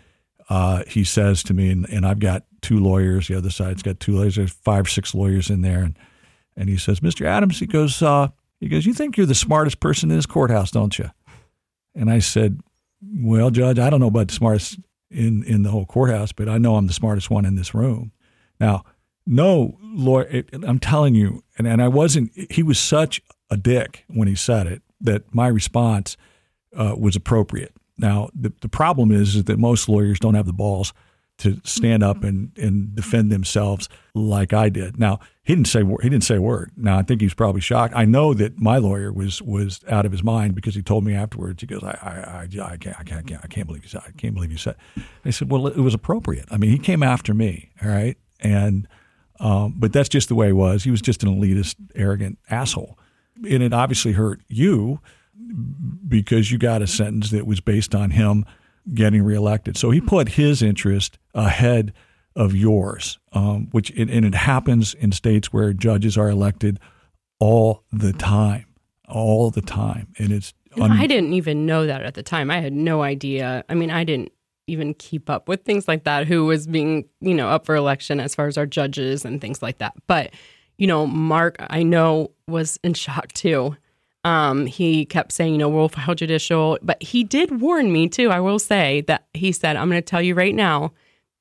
uh, 0.50 0.82
he 0.86 1.04
says 1.04 1.42
to 1.44 1.54
me, 1.54 1.70
and, 1.70 1.88
and, 1.90 2.06
I've 2.06 2.20
got 2.20 2.44
two 2.62 2.78
lawyers. 2.78 3.28
The 3.28 3.36
other 3.36 3.50
side's 3.50 3.82
got 3.82 4.00
two 4.00 4.16
lawyers. 4.16 4.36
There's 4.36 4.52
five, 4.52 4.88
six 4.88 5.14
lawyers 5.14 5.50
in 5.50 5.62
there, 5.62 5.80
and 5.80 5.98
and 6.56 6.68
he 6.68 6.76
says, 6.76 7.00
"Mr. 7.00 7.24
Adams," 7.24 7.58
he 7.58 7.66
goes, 7.66 8.02
uh, 8.02 8.28
he 8.60 8.68
goes, 8.68 8.86
"You 8.86 8.94
think 8.94 9.16
you're 9.16 9.26
the 9.26 9.34
smartest 9.34 9.80
person 9.80 10.10
in 10.10 10.16
this 10.16 10.26
courthouse, 10.26 10.70
don't 10.70 10.98
you?" 10.98 11.10
And 11.98 12.10
I 12.10 12.20
said, 12.20 12.60
"Well, 13.02 13.50
Judge, 13.50 13.78
I 13.78 13.90
don't 13.90 14.00
know 14.00 14.06
about 14.06 14.28
the 14.28 14.34
smartest 14.34 14.78
in 15.10 15.42
in 15.44 15.62
the 15.62 15.70
whole 15.70 15.86
courthouse, 15.86 16.32
but 16.32 16.48
I 16.48 16.58
know 16.58 16.76
I'm 16.76 16.86
the 16.86 16.92
smartest 16.92 17.30
one 17.30 17.44
in 17.44 17.56
this 17.56 17.74
room." 17.74 18.12
Now, 18.60 18.84
no 19.26 19.76
lawyer, 19.82 20.44
I'm 20.66 20.78
telling 20.78 21.14
you, 21.14 21.42
and, 21.58 21.66
and 21.66 21.82
I 21.82 21.88
wasn't. 21.88 22.32
He 22.50 22.62
was 22.62 22.78
such 22.78 23.20
a 23.50 23.56
dick 23.56 24.04
when 24.08 24.28
he 24.28 24.34
said 24.34 24.66
it 24.66 24.82
that 25.00 25.34
my 25.34 25.48
response 25.48 26.16
uh, 26.76 26.94
was 26.98 27.16
appropriate. 27.16 27.74
Now, 27.98 28.30
the, 28.34 28.52
the 28.60 28.68
problem 28.68 29.10
is, 29.10 29.34
is 29.34 29.44
that 29.44 29.58
most 29.58 29.88
lawyers 29.88 30.20
don't 30.20 30.34
have 30.34 30.46
the 30.46 30.52
balls 30.52 30.92
to 31.38 31.60
stand 31.64 32.02
up 32.02 32.24
and, 32.24 32.56
and 32.58 32.94
defend 32.94 33.30
themselves 33.30 33.88
like 34.14 34.52
I 34.52 34.68
did. 34.68 34.98
Now, 34.98 35.20
he 35.42 35.54
didn't 35.54 35.68
say 35.68 35.82
he 35.84 36.08
didn't 36.08 36.24
say 36.24 36.36
a 36.36 36.42
word. 36.42 36.72
Now, 36.76 36.98
I 36.98 37.02
think 37.02 37.20
he's 37.20 37.34
probably 37.34 37.60
shocked. 37.60 37.94
I 37.96 38.04
know 38.04 38.34
that 38.34 38.58
my 38.58 38.78
lawyer 38.78 39.12
was 39.12 39.40
was 39.42 39.80
out 39.88 40.04
of 40.04 40.12
his 40.12 40.22
mind 40.22 40.54
because 40.54 40.74
he 40.74 40.82
told 40.82 41.04
me 41.04 41.14
afterwards. 41.14 41.60
He 41.60 41.66
goes, 41.66 41.82
"I 41.82 41.98
I, 42.02 42.40
I, 42.40 42.70
I 42.72 42.76
can't 42.76 42.98
I 42.98 43.04
can't 43.04 43.32
I 43.42 43.46
can't 43.46 43.66
believe 43.66 43.84
you 43.84 43.88
said 43.88 44.02
I 44.06 44.10
can't 44.12 44.34
believe 44.34 44.52
you 44.52 44.58
said." 44.58 44.76
I 45.24 45.30
said, 45.30 45.50
"Well, 45.50 45.66
it 45.68 45.78
was 45.78 45.94
appropriate. 45.94 46.46
I 46.50 46.58
mean, 46.58 46.70
he 46.70 46.78
came 46.78 47.02
after 47.02 47.32
me, 47.34 47.70
all 47.82 47.88
right, 47.88 48.16
and 48.40 48.86
um, 49.40 49.74
but 49.76 49.92
that's 49.92 50.08
just 50.08 50.28
the 50.28 50.34
way 50.34 50.48
he 50.48 50.52
was. 50.52 50.84
He 50.84 50.90
was 50.90 51.00
just 51.00 51.22
an 51.22 51.40
elitist, 51.40 51.76
arrogant 51.94 52.38
asshole." 52.50 52.98
and 53.44 53.62
it 53.62 53.72
obviously 53.72 54.12
hurt 54.12 54.40
you 54.48 55.00
because 56.06 56.50
you 56.50 56.58
got 56.58 56.82
a 56.82 56.86
sentence 56.86 57.30
that 57.30 57.46
was 57.46 57.60
based 57.60 57.94
on 57.94 58.10
him 58.10 58.44
getting 58.94 59.22
reelected. 59.22 59.76
So 59.76 59.90
he 59.90 60.00
put 60.00 60.30
his 60.30 60.62
interest 60.62 61.18
ahead 61.34 61.92
of 62.36 62.54
yours, 62.54 63.18
um, 63.32 63.68
which 63.72 63.90
and 63.90 64.10
it 64.10 64.34
happens 64.34 64.94
in 64.94 65.12
states 65.12 65.52
where 65.52 65.72
judges 65.72 66.16
are 66.16 66.30
elected 66.30 66.78
all 67.40 67.84
the 67.92 68.12
time. 68.12 68.66
all 69.08 69.50
the 69.50 69.62
time, 69.62 70.06
and 70.18 70.30
it's. 70.32 70.52
Un- 70.78 70.92
I 70.92 71.06
didn't 71.06 71.32
even 71.32 71.64
know 71.64 71.86
that 71.86 72.02
at 72.02 72.12
the 72.14 72.22
time. 72.22 72.50
I 72.50 72.60
had 72.60 72.74
no 72.74 73.02
idea. 73.02 73.64
I 73.68 73.74
mean, 73.74 73.90
I 73.90 74.04
didn't 74.04 74.32
even 74.66 74.92
keep 74.94 75.30
up 75.30 75.48
with 75.48 75.64
things 75.64 75.88
like 75.88 76.04
that. 76.04 76.26
Who 76.26 76.44
was 76.44 76.66
being, 76.66 77.06
you 77.20 77.34
know, 77.34 77.48
up 77.48 77.64
for 77.64 77.74
election 77.74 78.20
as 78.20 78.34
far 78.34 78.46
as 78.46 78.58
our 78.58 78.66
judges 78.66 79.24
and 79.24 79.40
things 79.40 79.62
like 79.62 79.78
that. 79.78 79.94
But, 80.06 80.34
you 80.76 80.86
know, 80.86 81.06
Mark, 81.06 81.56
I 81.58 81.82
know 81.82 82.32
was 82.46 82.78
in 82.84 82.92
shock 82.92 83.32
too. 83.32 83.76
Um, 84.28 84.66
he 84.66 85.06
kept 85.06 85.32
saying, 85.32 85.52
you 85.52 85.58
know, 85.58 85.70
we'll 85.70 85.88
file 85.88 86.14
judicial, 86.14 86.78
but 86.82 87.02
he 87.02 87.24
did 87.24 87.62
warn 87.62 87.90
me 87.90 88.08
too. 88.08 88.30
I 88.30 88.40
will 88.40 88.58
say 88.58 89.00
that 89.02 89.26
he 89.32 89.52
said, 89.52 89.76
I'm 89.76 89.88
going 89.88 90.02
to 90.02 90.04
tell 90.04 90.20
you 90.20 90.34
right 90.34 90.54
now, 90.54 90.92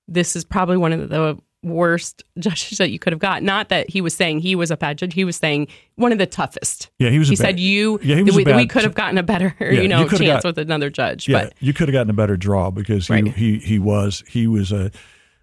this 0.08 0.38
is 0.38 0.46
probably 0.46 0.78
one 0.78 0.94
of 0.94 1.10
the 1.10 1.38
worst 1.64 2.24
judges 2.40 2.78
that 2.78 2.90
you 2.90 2.98
could 2.98 3.12
have 3.12 3.20
got. 3.20 3.44
Not 3.44 3.68
that 3.70 3.90
he 3.90 4.00
was 4.00 4.16
saying 4.16 4.40
he 4.40 4.56
was 4.56 4.72
a 4.72 4.78
bad 4.78 4.98
judge. 4.98 5.14
He 5.14 5.26
was 5.26 5.36
saying 5.36 5.68
one 5.96 6.14
of 6.14 6.18
the 6.18 6.26
toughest. 6.26 6.90
Yeah, 6.98 7.10
he 7.10 7.20
was. 7.20 7.28
He 7.28 7.36
bad, 7.36 7.42
said 7.42 7.60
you. 7.60 8.00
Yeah, 8.02 8.16
he 8.16 8.24
was 8.24 8.36
we, 8.38 8.46
bad, 8.46 8.56
we 8.56 8.66
could 8.66 8.84
have 8.84 8.96
gotten 8.96 9.18
a 9.18 9.24
better, 9.24 9.54
yeah, 9.60 9.72
you 9.72 9.90
know, 9.90 10.04
you 10.04 10.10
chance 10.10 10.44
got, 10.44 10.46
with 10.46 10.58
another 10.58 10.90
judge. 10.90 11.28
Yeah, 11.28 11.46
but 11.46 11.54
you 11.60 11.74
could 11.74 11.90
have 11.90 11.94
gotten 11.94 12.10
a 12.10 12.14
better 12.14 12.38
draw 12.38 12.72
because 12.72 13.08
he, 13.08 13.14
right. 13.14 13.28
he 13.28 13.60
he 13.60 13.80
was 13.80 14.24
he 14.30 14.48
was 14.48 14.72
a 14.72 14.92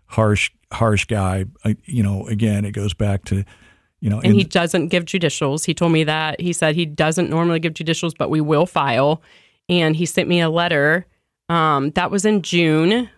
harsh 0.06 0.50
harsh 0.72 1.04
guy. 1.04 1.44
You 1.84 2.02
know, 2.02 2.26
again, 2.26 2.64
it 2.64 2.72
goes 2.72 2.94
back 2.94 3.24
to. 3.26 3.44
You 4.04 4.10
know, 4.10 4.20
and 4.20 4.34
he 4.34 4.44
doesn't 4.44 4.88
give 4.88 5.06
judicials. 5.06 5.64
He 5.64 5.72
told 5.72 5.90
me 5.90 6.04
that. 6.04 6.38
He 6.38 6.52
said 6.52 6.74
he 6.74 6.84
doesn't 6.84 7.30
normally 7.30 7.58
give 7.58 7.72
judicials, 7.72 8.12
but 8.12 8.28
we 8.28 8.42
will 8.42 8.66
file. 8.66 9.22
And 9.70 9.96
he 9.96 10.04
sent 10.04 10.28
me 10.28 10.42
a 10.42 10.50
letter. 10.50 11.06
Um, 11.48 11.88
that 11.92 12.10
was 12.10 12.26
in 12.26 12.42
June. 12.42 13.08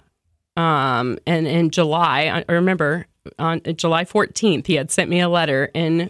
Um, 0.57 1.19
and 1.27 1.49
in 1.49 1.71
July, 1.71 2.45
I 2.49 2.53
remember 2.53 3.09
on 3.41 3.63
July 3.75 4.05
14th, 4.05 4.69
he 4.69 4.75
had 4.75 4.93
sent 4.93 5.11
me 5.11 5.19
a 5.19 5.29
letter 5.29 5.73
in 5.75 6.09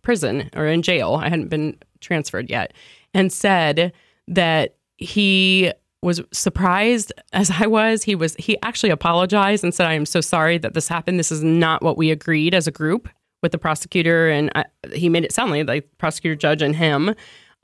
prison 0.00 0.48
or 0.56 0.66
in 0.68 0.80
jail. 0.80 1.20
I 1.22 1.28
hadn't 1.28 1.48
been 1.48 1.76
transferred 2.00 2.48
yet, 2.48 2.72
and 3.12 3.30
said 3.30 3.92
that 4.28 4.76
he 4.96 5.70
was 6.00 6.22
surprised 6.32 7.12
as 7.34 7.50
I 7.50 7.66
was. 7.66 8.04
He 8.04 8.14
was 8.14 8.36
he 8.36 8.56
actually 8.62 8.88
apologized 8.88 9.64
and 9.64 9.74
said, 9.74 9.86
"I 9.86 9.92
am 9.92 10.06
so 10.06 10.22
sorry 10.22 10.56
that 10.58 10.72
this 10.72 10.88
happened. 10.88 11.18
This 11.18 11.30
is 11.30 11.44
not 11.44 11.82
what 11.82 11.98
we 11.98 12.10
agreed 12.10 12.54
as 12.54 12.66
a 12.66 12.72
group 12.72 13.06
with 13.44 13.52
the 13.52 13.58
prosecutor." 13.58 14.28
And 14.28 14.50
I, 14.56 14.64
he 14.92 15.08
made 15.08 15.24
it 15.24 15.30
sound 15.30 15.52
like 15.52 15.66
the 15.66 15.82
prosecutor, 15.98 16.34
judge, 16.34 16.60
and 16.60 16.74
him 16.74 17.14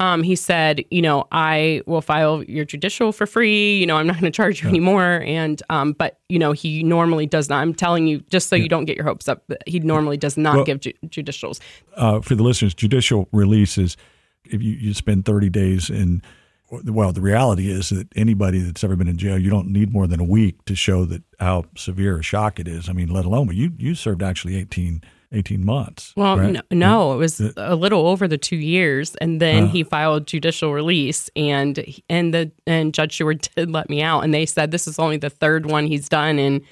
um, 0.00 0.22
he 0.22 0.34
said, 0.34 0.82
you 0.90 1.02
know, 1.02 1.28
I 1.30 1.82
will 1.86 2.00
file 2.00 2.42
your 2.44 2.64
judicial 2.64 3.12
for 3.12 3.26
free. 3.26 3.78
You 3.78 3.86
know, 3.86 3.98
I'm 3.98 4.06
not 4.06 4.14
going 4.14 4.32
to 4.32 4.36
charge 4.36 4.62
you 4.62 4.68
yeah. 4.68 4.70
anymore. 4.70 5.22
And, 5.26 5.62
um, 5.68 5.92
but 5.92 6.18
you 6.30 6.38
know, 6.38 6.52
he 6.52 6.82
normally 6.82 7.26
does 7.26 7.50
not. 7.50 7.60
I'm 7.60 7.74
telling 7.74 8.06
you, 8.06 8.20
just 8.30 8.48
so 8.48 8.56
yeah. 8.56 8.62
you 8.62 8.68
don't 8.70 8.86
get 8.86 8.96
your 8.96 9.04
hopes 9.04 9.28
up, 9.28 9.44
he 9.66 9.78
normally 9.78 10.16
does 10.16 10.38
not 10.38 10.56
well, 10.56 10.64
give 10.64 10.80
ju- 10.80 10.94
judicials. 11.10 11.60
Uh, 11.96 12.20
for 12.22 12.34
the 12.34 12.42
listeners, 12.42 12.72
judicial 12.72 13.28
releases, 13.30 13.98
if 14.44 14.62
you, 14.62 14.72
you 14.72 14.94
spend 14.94 15.26
30 15.26 15.50
days 15.50 15.90
in, 15.90 16.22
well, 16.70 17.12
the 17.12 17.20
reality 17.20 17.70
is 17.70 17.90
that 17.90 18.08
anybody 18.16 18.60
that's 18.60 18.82
ever 18.82 18.96
been 18.96 19.08
in 19.08 19.18
jail, 19.18 19.36
you 19.36 19.50
don't 19.50 19.68
need 19.68 19.92
more 19.92 20.06
than 20.06 20.18
a 20.18 20.24
week 20.24 20.64
to 20.64 20.74
show 20.74 21.04
that 21.04 21.22
how 21.40 21.64
severe 21.76 22.18
a 22.18 22.22
shock 22.22 22.58
it 22.58 22.66
is. 22.66 22.88
I 22.88 22.94
mean, 22.94 23.08
let 23.08 23.26
alone, 23.26 23.48
but 23.48 23.56
you 23.56 23.72
you 23.76 23.94
served 23.94 24.22
actually 24.22 24.56
18 24.56 25.02
18 25.32 25.64
months. 25.64 26.12
Well, 26.16 26.38
right? 26.38 26.52
no, 26.52 26.60
no, 26.70 27.12
it 27.12 27.16
was 27.16 27.40
a 27.56 27.76
little 27.76 28.06
over 28.06 28.26
the 28.26 28.38
two 28.38 28.56
years, 28.56 29.14
and 29.16 29.40
then 29.40 29.64
uh, 29.64 29.68
he 29.68 29.84
filed 29.84 30.26
judicial 30.26 30.72
release, 30.72 31.30
and 31.36 31.84
and 32.08 32.34
the 32.34 32.50
and 32.66 32.92
Judge 32.92 33.12
Sheward 33.12 33.48
did 33.56 33.70
let 33.70 33.88
me 33.88 34.02
out, 34.02 34.24
and 34.24 34.34
they 34.34 34.46
said 34.46 34.70
this 34.70 34.88
is 34.88 34.98
only 34.98 35.16
the 35.16 35.30
third 35.30 35.66
one 35.66 35.86
he's 35.86 36.08
done 36.08 36.38
in 36.38 36.62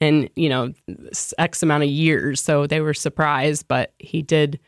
in 0.00 0.30
you 0.36 0.48
know 0.48 0.72
x 1.38 1.62
amount 1.62 1.82
of 1.82 1.90
years, 1.90 2.40
so 2.40 2.66
they 2.66 2.80
were 2.80 2.94
surprised, 2.94 3.68
but 3.68 3.92
he 3.98 4.22
did 4.22 4.58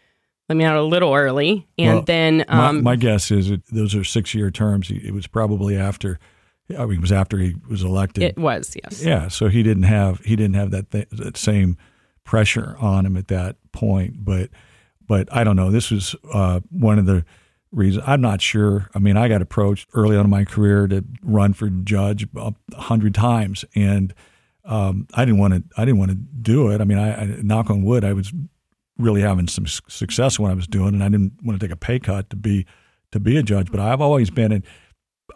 let 0.49 0.57
me 0.57 0.65
out 0.65 0.77
a 0.77 0.83
little 0.83 1.15
early, 1.15 1.67
and 1.79 1.95
well, 1.95 2.03
then 2.03 2.45
um, 2.49 2.77
my, 2.77 2.93
my, 2.93 2.97
guess 2.97 3.31
is 3.31 3.51
that 3.51 3.65
those 3.69 3.95
are 3.95 4.05
six 4.05 4.35
year 4.35 4.51
terms. 4.51 4.91
It 4.91 5.15
was 5.15 5.27
probably 5.27 5.77
after. 5.77 6.19
I 6.77 6.87
mean, 6.87 6.99
it 6.99 7.01
was 7.01 7.11
after 7.11 7.39
he 7.39 7.57
was 7.69 7.83
elected. 7.83 8.23
It 8.23 8.39
was, 8.39 8.77
yes. 8.81 9.03
Yeah, 9.03 9.27
so 9.27 9.49
he 9.49 9.65
didn't 9.65 9.85
have 9.85 10.21
he 10.21 10.37
didn't 10.37 10.55
have 10.55 10.71
that 10.73 10.91
th- 10.91 11.09
that 11.11 11.37
same 11.37 11.77
pressure 12.31 12.77
on 12.79 13.05
him 13.05 13.17
at 13.17 13.27
that 13.27 13.57
point. 13.73 14.25
But 14.25 14.51
but 15.09 15.29
I 15.33 15.43
don't 15.43 15.57
know. 15.57 15.73
This 15.73 15.91
was 15.91 16.15
uh, 16.33 16.61
one 16.71 16.97
of 17.01 17.07
the 17.07 17.25
reasons. 17.73 18.05
I'm 18.07 18.21
not 18.21 18.41
sure. 18.41 18.89
I 18.95 19.01
mean, 19.01 19.17
I 19.17 19.27
got 19.27 19.43
approached 19.43 19.89
early 19.95 20.17
on 20.17 20.27
in 20.27 20.31
my 20.31 20.45
career 20.45 20.87
to 20.87 21.05
run 21.25 21.55
for 21.55 21.69
judge 21.69 22.29
a 22.37 22.55
hundred 22.77 23.17
times, 23.17 23.65
and 23.75 24.15
um, 24.65 25.09
I 25.15 25.25
didn't 25.25 25.41
want 25.41 25.55
to. 25.55 25.65
I 25.77 25.85
didn't 25.85 25.99
want 25.99 26.13
to 26.13 26.17
do 26.17 26.71
it. 26.71 26.81
I 26.81 26.85
mean, 26.85 26.99
I, 26.99 27.21
I 27.21 27.25
knock 27.43 27.69
on 27.69 27.83
wood. 27.83 28.05
I 28.05 28.13
was 28.13 28.33
really 28.97 29.23
having 29.23 29.49
some 29.49 29.67
success 29.67 30.39
when 30.39 30.53
I 30.53 30.55
was 30.55 30.69
doing, 30.69 30.95
and 30.95 31.03
I 31.03 31.09
didn't 31.09 31.33
want 31.43 31.59
to 31.59 31.67
take 31.67 31.75
a 31.75 31.77
pay 31.77 31.99
cut 31.99 32.31
to 32.31 32.37
be 32.37 32.65
to 33.11 33.19
be 33.19 33.39
a 33.39 33.43
judge. 33.43 33.73
But 33.73 33.81
I've 33.81 34.01
always 34.01 34.31
been, 34.31 34.53
and 34.53 34.65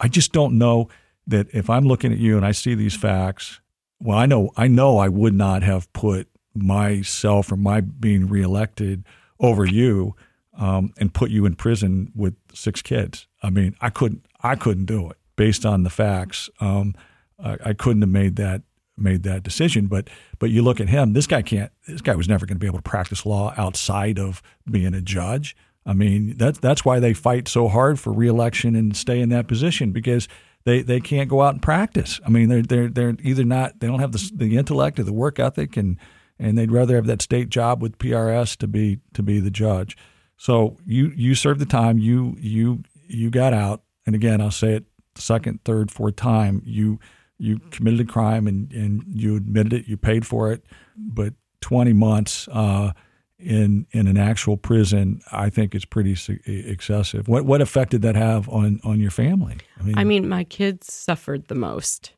I 0.00 0.06
just 0.06 0.32
don't 0.32 0.58
know 0.58 0.88
that 1.26 1.48
if 1.52 1.68
I'm 1.68 1.86
looking 1.86 2.12
at 2.12 2.18
you 2.18 2.36
and 2.36 2.46
I 2.46 2.52
see 2.52 2.76
these 2.76 2.94
facts. 2.94 3.60
Well, 4.00 4.16
I 4.16 4.26
know 4.26 4.52
I 4.56 4.68
know 4.68 4.98
I 4.98 5.08
would 5.08 5.34
not 5.34 5.64
have 5.64 5.92
put 5.92 6.28
myself 6.54 7.50
or 7.50 7.56
my 7.56 7.80
being 7.80 8.28
reelected 8.28 9.04
over 9.40 9.64
you 9.64 10.14
um, 10.58 10.92
and 10.98 11.12
put 11.12 11.30
you 11.30 11.46
in 11.46 11.56
prison 11.56 12.12
with 12.14 12.34
six 12.52 12.82
kids. 12.82 13.26
I 13.42 13.50
mean, 13.50 13.76
I 13.80 13.90
couldn't. 13.90 14.26
I 14.42 14.56
couldn't 14.56 14.84
do 14.84 15.10
it 15.10 15.16
based 15.36 15.64
on 15.64 15.84
the 15.84 15.90
facts. 15.90 16.50
Um, 16.60 16.94
I, 17.42 17.56
I, 17.64 17.72
couldn't 17.72 18.02
have 18.02 18.10
made 18.10 18.36
that 18.36 18.62
made 18.96 19.22
that 19.24 19.42
decision. 19.42 19.86
But 19.86 20.08
but 20.38 20.50
you 20.50 20.62
look 20.62 20.80
at 20.80 20.88
him. 20.88 21.12
This 21.12 21.26
guy 21.26 21.42
can't. 21.42 21.72
This 21.86 22.00
guy 22.00 22.14
was 22.14 22.28
never 22.28 22.46
going 22.46 22.56
to 22.56 22.60
be 22.60 22.66
able 22.66 22.78
to 22.78 22.82
practice 22.82 23.26
law 23.26 23.54
outside 23.56 24.18
of 24.18 24.42
being 24.70 24.94
a 24.94 25.00
judge. 25.00 25.56
I 25.86 25.92
mean, 25.92 26.36
that's 26.36 26.58
that's 26.58 26.84
why 26.84 27.00
they 27.00 27.14
fight 27.14 27.48
so 27.48 27.68
hard 27.68 27.98
for 27.98 28.12
reelection 28.12 28.76
and 28.76 28.96
stay 28.96 29.20
in 29.20 29.28
that 29.30 29.48
position 29.48 29.92
because 29.92 30.28
they, 30.64 30.80
they 30.80 30.98
can't 31.00 31.28
go 31.28 31.42
out 31.42 31.54
and 31.54 31.62
practice. 31.62 32.20
I 32.24 32.30
mean, 32.30 32.48
they're 32.48 32.62
they're 32.62 32.88
they're 32.88 33.16
either 33.22 33.44
not 33.44 33.80
they 33.80 33.86
don't 33.86 34.00
have 34.00 34.12
the 34.12 34.30
the 34.34 34.56
intellect 34.56 34.98
or 34.98 35.02
the 35.02 35.12
work 35.12 35.38
ethic 35.38 35.76
and 35.76 35.98
and 36.38 36.58
they'd 36.58 36.72
rather 36.72 36.96
have 36.96 37.06
that 37.06 37.22
state 37.22 37.48
job 37.48 37.80
with 37.82 37.98
PRS 37.98 38.56
to 38.58 38.66
be 38.66 39.00
to 39.12 39.22
be 39.22 39.40
the 39.40 39.50
judge. 39.50 39.96
So 40.36 40.76
you 40.84 41.12
you 41.16 41.34
served 41.34 41.60
the 41.60 41.66
time. 41.66 41.98
You 41.98 42.36
you 42.38 42.82
you 43.06 43.30
got 43.30 43.52
out, 43.52 43.82
and 44.06 44.14
again, 44.14 44.40
I'll 44.40 44.50
say 44.50 44.74
it 44.74 44.84
second, 45.16 45.64
third, 45.64 45.90
fourth 45.90 46.16
time. 46.16 46.62
You 46.64 46.98
you 47.38 47.58
committed 47.70 48.00
a 48.00 48.04
crime 48.04 48.46
and 48.46 48.72
and 48.72 49.04
you 49.08 49.36
admitted 49.36 49.72
it. 49.72 49.88
You 49.88 49.96
paid 49.96 50.26
for 50.26 50.52
it, 50.52 50.64
but 50.96 51.34
20 51.60 51.92
months 51.92 52.48
uh, 52.52 52.92
in 53.38 53.86
in 53.92 54.06
an 54.06 54.16
actual 54.16 54.56
prison, 54.56 55.20
I 55.32 55.50
think 55.50 55.74
is 55.74 55.84
pretty 55.84 56.16
excessive. 56.46 57.28
What 57.28 57.44
what 57.44 57.60
effect 57.60 57.90
did 57.90 58.02
that 58.02 58.16
have 58.16 58.48
on 58.48 58.80
on 58.84 59.00
your 59.00 59.10
family? 59.10 59.56
I 59.78 59.82
mean, 59.82 59.98
I 59.98 60.04
mean, 60.04 60.28
my 60.28 60.44
kids 60.44 60.92
suffered 60.92 61.48
the 61.48 61.54
most. 61.54 62.12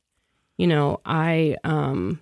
You 0.57 0.66
know, 0.66 1.00
I 1.05 1.57
um, 1.64 2.20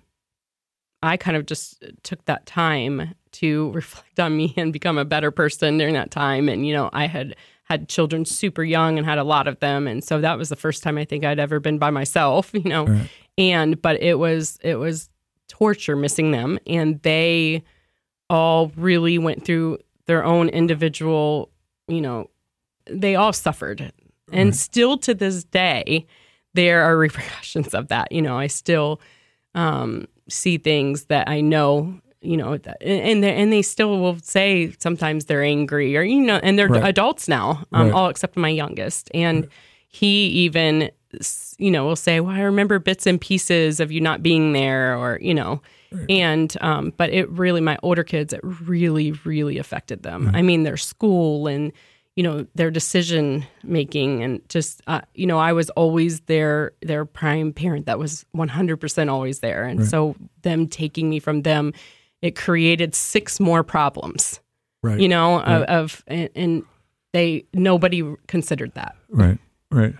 I 1.07 1.17
kind 1.17 1.37
of 1.37 1.45
just 1.45 1.83
took 2.03 2.23
that 2.25 2.45
time 2.45 3.13
to 3.33 3.71
reflect 3.73 4.19
on 4.19 4.35
me 4.35 4.53
and 4.57 4.73
become 4.73 4.97
a 4.97 5.05
better 5.05 5.31
person 5.31 5.77
during 5.77 5.93
that 5.93 6.11
time. 6.11 6.49
And, 6.49 6.67
you 6.67 6.73
know, 6.73 6.89
I 6.93 7.07
had 7.07 7.35
had 7.63 7.89
children 7.89 8.25
super 8.25 8.63
young 8.63 8.97
and 8.97 9.07
had 9.07 9.17
a 9.17 9.23
lot 9.23 9.47
of 9.47 9.59
them. 9.59 9.87
And 9.87 10.03
so 10.03 10.21
that 10.21 10.37
was 10.37 10.49
the 10.49 10.55
first 10.55 10.83
time 10.83 10.99
I 10.99 11.05
think 11.05 11.25
I'd 11.25 11.39
ever 11.39 11.59
been 11.59 11.79
by 11.79 11.89
myself, 11.89 12.51
you 12.53 12.63
know. 12.63 12.85
Right. 12.85 13.09
And, 13.37 13.81
but 13.81 14.01
it 14.01 14.19
was, 14.19 14.59
it 14.61 14.75
was 14.75 15.09
torture 15.47 15.95
missing 15.95 16.31
them. 16.31 16.59
And 16.67 17.01
they 17.01 17.63
all 18.29 18.71
really 18.75 19.17
went 19.17 19.45
through 19.45 19.79
their 20.05 20.23
own 20.23 20.49
individual, 20.49 21.49
you 21.87 22.01
know, 22.01 22.29
they 22.87 23.15
all 23.15 23.33
suffered. 23.33 23.91
And 24.31 24.55
still 24.55 24.97
to 24.99 25.13
this 25.13 25.43
day, 25.43 26.05
there 26.53 26.83
are 26.83 26.97
repercussions 26.97 27.73
of 27.73 27.87
that. 27.89 28.11
You 28.11 28.21
know, 28.21 28.37
I 28.37 28.47
still, 28.47 29.01
um, 29.53 30.07
see 30.29 30.57
things 30.57 31.05
that 31.05 31.29
I 31.29 31.41
know, 31.41 31.99
you 32.21 32.37
know, 32.37 32.53
and 32.81 33.23
they 33.23 33.35
and 33.35 33.51
they 33.51 33.61
still 33.61 33.99
will 33.99 34.17
say 34.19 34.73
sometimes 34.79 35.25
they're 35.25 35.43
angry 35.43 35.95
or 35.97 36.03
you 36.03 36.21
know, 36.21 36.39
and 36.41 36.57
they're 36.57 36.67
right. 36.67 36.83
adults 36.83 37.27
now, 37.27 37.63
um, 37.71 37.87
right. 37.87 37.93
all 37.93 38.09
except 38.09 38.35
my 38.37 38.49
youngest, 38.49 39.09
and 39.13 39.41
right. 39.41 39.49
he 39.87 40.27
even 40.27 40.91
you 41.57 41.71
know 41.71 41.85
will 41.85 41.95
say, 41.95 42.19
"Well, 42.19 42.35
I 42.35 42.41
remember 42.41 42.79
bits 42.79 43.05
and 43.05 43.19
pieces 43.19 43.79
of 43.79 43.91
you 43.91 44.01
not 44.01 44.23
being 44.23 44.53
there," 44.53 44.97
or 44.97 45.19
you 45.21 45.33
know. 45.33 45.61
And 46.09 46.55
um, 46.59 46.93
but 46.97 47.09
it 47.11 47.29
really 47.29 47.61
my 47.61 47.77
older 47.81 48.03
kids 48.03 48.33
it 48.33 48.41
really 48.43 49.13
really 49.23 49.57
affected 49.57 50.03
them. 50.03 50.31
I 50.33 50.41
mean 50.41 50.63
their 50.63 50.75
school 50.75 51.47
and 51.47 51.71
you 52.15 52.23
know 52.23 52.45
their 52.55 52.71
decision 52.71 53.45
making 53.63 54.23
and 54.23 54.41
just 54.49 54.81
uh, 54.87 55.01
you 55.13 55.25
know 55.25 55.37
I 55.37 55.53
was 55.53 55.69
always 55.71 56.21
their 56.21 56.71
their 56.81 57.05
prime 57.05 57.53
parent 57.53 57.85
that 57.85 57.99
was 57.99 58.25
100% 58.35 59.11
always 59.11 59.39
there 59.39 59.63
and 59.63 59.79
right. 59.81 59.87
so 59.87 60.15
them 60.41 60.67
taking 60.67 61.09
me 61.09 61.19
from 61.19 61.41
them 61.41 61.73
it 62.21 62.35
created 62.35 62.95
six 62.95 63.39
more 63.39 63.63
problems 63.63 64.39
right 64.81 64.99
you 64.99 65.07
know 65.07 65.37
right. 65.37 65.47
of, 65.47 65.63
of 65.63 66.03
and, 66.07 66.29
and, 66.35 66.63
they 67.13 67.45
nobody 67.53 68.03
considered 68.27 68.73
that 68.73 68.93
right 69.07 69.37
right 69.71 69.95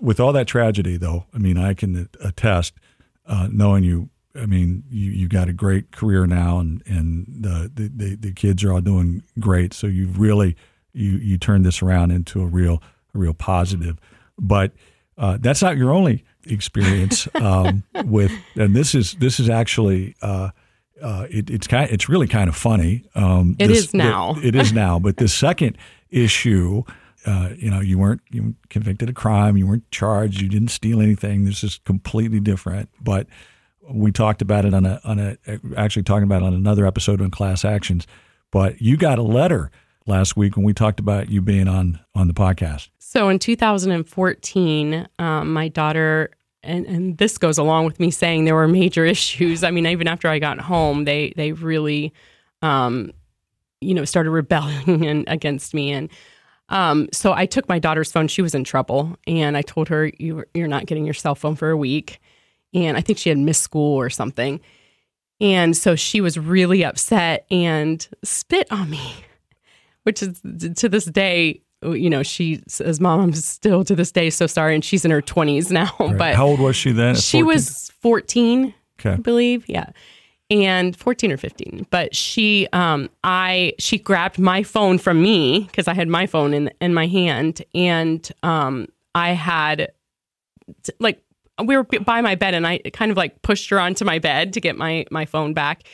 with 0.00 0.20
all 0.20 0.32
that 0.32 0.46
tragedy 0.46 0.96
though 0.96 1.26
I 1.34 1.38
mean 1.38 1.58
I 1.58 1.74
can 1.74 2.08
attest 2.20 2.74
uh, 3.26 3.48
knowing 3.50 3.82
you 3.82 4.10
I 4.34 4.46
mean, 4.46 4.84
you 4.88 5.10
you 5.10 5.28
got 5.28 5.48
a 5.48 5.52
great 5.52 5.92
career 5.92 6.26
now, 6.26 6.58
and 6.58 6.82
and 6.86 7.26
the, 7.28 7.70
the 7.74 8.16
the 8.16 8.32
kids 8.32 8.64
are 8.64 8.72
all 8.72 8.80
doing 8.80 9.22
great. 9.38 9.74
So 9.74 9.86
you've 9.86 10.18
really 10.18 10.56
you 10.92 11.12
you 11.18 11.38
turned 11.38 11.64
this 11.64 11.82
around 11.82 12.10
into 12.10 12.42
a 12.42 12.46
real 12.46 12.82
a 13.14 13.18
real 13.18 13.34
positive. 13.34 13.98
But 14.38 14.72
uh, 15.18 15.38
that's 15.40 15.62
not 15.62 15.76
your 15.76 15.92
only 15.92 16.24
experience 16.46 17.28
um, 17.34 17.84
with, 18.04 18.32
and 18.56 18.74
this 18.74 18.94
is 18.94 19.14
this 19.14 19.38
is 19.40 19.48
actually. 19.50 20.14
Uh, 20.22 20.50
uh, 21.02 21.26
it, 21.30 21.50
it's 21.50 21.66
kind. 21.66 21.90
It's 21.90 22.08
really 22.08 22.28
kind 22.28 22.48
of 22.48 22.54
funny. 22.54 23.04
Um, 23.16 23.56
It 23.58 23.66
this- 23.66 23.78
is 23.86 23.94
now. 23.94 24.34
the- 24.34 24.46
it 24.46 24.54
is 24.54 24.72
now. 24.84 25.00
But 25.00 25.16
the 25.16 25.26
second 25.26 25.76
issue, 26.10 26.84
uh, 27.26 27.50
you 27.56 27.70
know, 27.70 27.80
you 27.80 27.98
weren't 27.98 28.20
you 28.30 28.42
weren't 28.42 28.68
convicted 28.70 29.08
of 29.08 29.16
crime. 29.16 29.56
You 29.56 29.66
weren't 29.66 29.90
charged. 29.90 30.40
You 30.40 30.48
didn't 30.48 30.68
steal 30.68 31.00
anything. 31.00 31.44
This 31.44 31.64
is 31.64 31.80
completely 31.84 32.38
different. 32.38 32.88
But 33.00 33.26
we 33.90 34.12
talked 34.12 34.42
about 34.42 34.64
it 34.64 34.74
on 34.74 34.86
a 34.86 35.00
on 35.02 35.18
a 35.18 35.36
actually 35.76 36.04
talking 36.04 36.22
about 36.22 36.42
it 36.42 36.44
on 36.46 36.54
another 36.54 36.86
episode 36.86 37.20
on 37.20 37.32
class 37.32 37.64
actions. 37.64 38.06
But 38.52 38.80
you 38.80 38.96
got 38.96 39.18
a 39.18 39.22
letter 39.22 39.72
last 40.06 40.36
week 40.36 40.56
when 40.56 40.64
we 40.64 40.74
talked 40.74 41.00
about 41.00 41.30
you 41.30 41.40
being 41.40 41.68
on 41.68 42.00
on 42.14 42.28
the 42.28 42.34
podcast. 42.34 42.88
So 42.98 43.28
in 43.28 43.38
2014, 43.38 45.08
um, 45.18 45.52
my 45.52 45.68
daughter, 45.68 46.30
and, 46.62 46.86
and 46.86 47.18
this 47.18 47.36
goes 47.36 47.58
along 47.58 47.84
with 47.84 48.00
me 48.00 48.10
saying 48.10 48.44
there 48.44 48.54
were 48.54 48.68
major 48.68 49.04
issues. 49.16 49.62
I 49.64 49.70
mean, 49.70 49.86
even 49.86 50.08
after 50.08 50.28
I 50.28 50.38
got 50.38 50.60
home, 50.60 51.04
they 51.04 51.32
they 51.36 51.52
really, 51.52 52.12
um, 52.62 53.12
you 53.80 53.94
know, 53.94 54.04
started 54.04 54.30
rebelling 54.30 55.06
and, 55.06 55.24
against 55.28 55.74
me. 55.74 55.92
And 55.92 56.08
um, 56.68 57.08
so 57.12 57.32
I 57.32 57.46
took 57.46 57.68
my 57.68 57.78
daughter's 57.78 58.10
phone. 58.10 58.28
She 58.28 58.42
was 58.42 58.54
in 58.54 58.64
trouble, 58.64 59.16
and 59.26 59.56
I 59.56 59.62
told 59.62 59.88
her, 59.88 60.10
you, 60.18 60.44
"You're 60.54 60.68
not 60.68 60.86
getting 60.86 61.04
your 61.04 61.14
cell 61.14 61.34
phone 61.34 61.56
for 61.56 61.70
a 61.70 61.76
week." 61.76 62.18
And 62.74 62.96
I 62.96 63.02
think 63.02 63.18
she 63.18 63.28
had 63.28 63.38
missed 63.38 63.62
school 63.62 63.98
or 63.98 64.08
something. 64.08 64.60
And 65.42 65.76
so 65.76 65.96
she 65.96 66.20
was 66.20 66.38
really 66.38 66.84
upset 66.84 67.46
and 67.50 68.06
spit 68.22 68.70
on 68.70 68.88
me, 68.88 69.12
which 70.04 70.22
is 70.22 70.40
to 70.76 70.88
this 70.88 71.04
day, 71.04 71.62
you 71.82 72.10
know, 72.10 72.22
she 72.22 72.62
says, 72.68 73.00
Mom, 73.00 73.20
I'm 73.20 73.32
still 73.34 73.84
to 73.84 73.94
this 73.94 74.12
day 74.12 74.30
so 74.30 74.46
sorry. 74.46 74.74
And 74.74 74.84
she's 74.84 75.04
in 75.04 75.10
her 75.10 75.22
20s 75.22 75.70
now. 75.70 75.94
Right. 76.00 76.18
But 76.18 76.34
how 76.34 76.46
old 76.46 76.60
was 76.60 76.76
she 76.76 76.92
then? 76.92 77.14
she 77.14 77.42
14? 77.42 77.46
was 77.46 77.90
14, 78.00 78.74
I 79.04 79.16
believe. 79.16 79.68
Yeah. 79.68 79.90
And 80.50 80.96
14 80.96 81.32
or 81.32 81.36
15. 81.36 81.86
But 81.90 82.14
she, 82.14 82.68
um, 82.72 83.08
I, 83.24 83.72
she 83.78 83.98
grabbed 83.98 84.38
my 84.38 84.62
phone 84.62 84.98
from 84.98 85.22
me 85.22 85.60
because 85.60 85.88
I 85.88 85.94
had 85.94 86.08
my 86.08 86.26
phone 86.26 86.52
in, 86.52 86.70
in 86.80 86.92
my 86.92 87.06
hand. 87.06 87.62
And, 87.74 88.28
um, 88.42 88.88
I 89.14 89.30
had 89.30 89.92
t- 90.82 90.92
like, 90.98 91.22
we 91.64 91.76
were 91.76 91.84
by 91.84 92.20
my 92.20 92.34
bed 92.34 92.54
and 92.54 92.66
I 92.66 92.78
kind 92.92 93.10
of 93.10 93.16
like 93.16 93.40
pushed 93.42 93.70
her 93.70 93.78
onto 93.78 94.04
my 94.04 94.18
bed 94.18 94.52
to 94.54 94.60
get 94.60 94.76
my, 94.76 95.06
my 95.10 95.24
phone 95.24 95.54
back. 95.54 95.84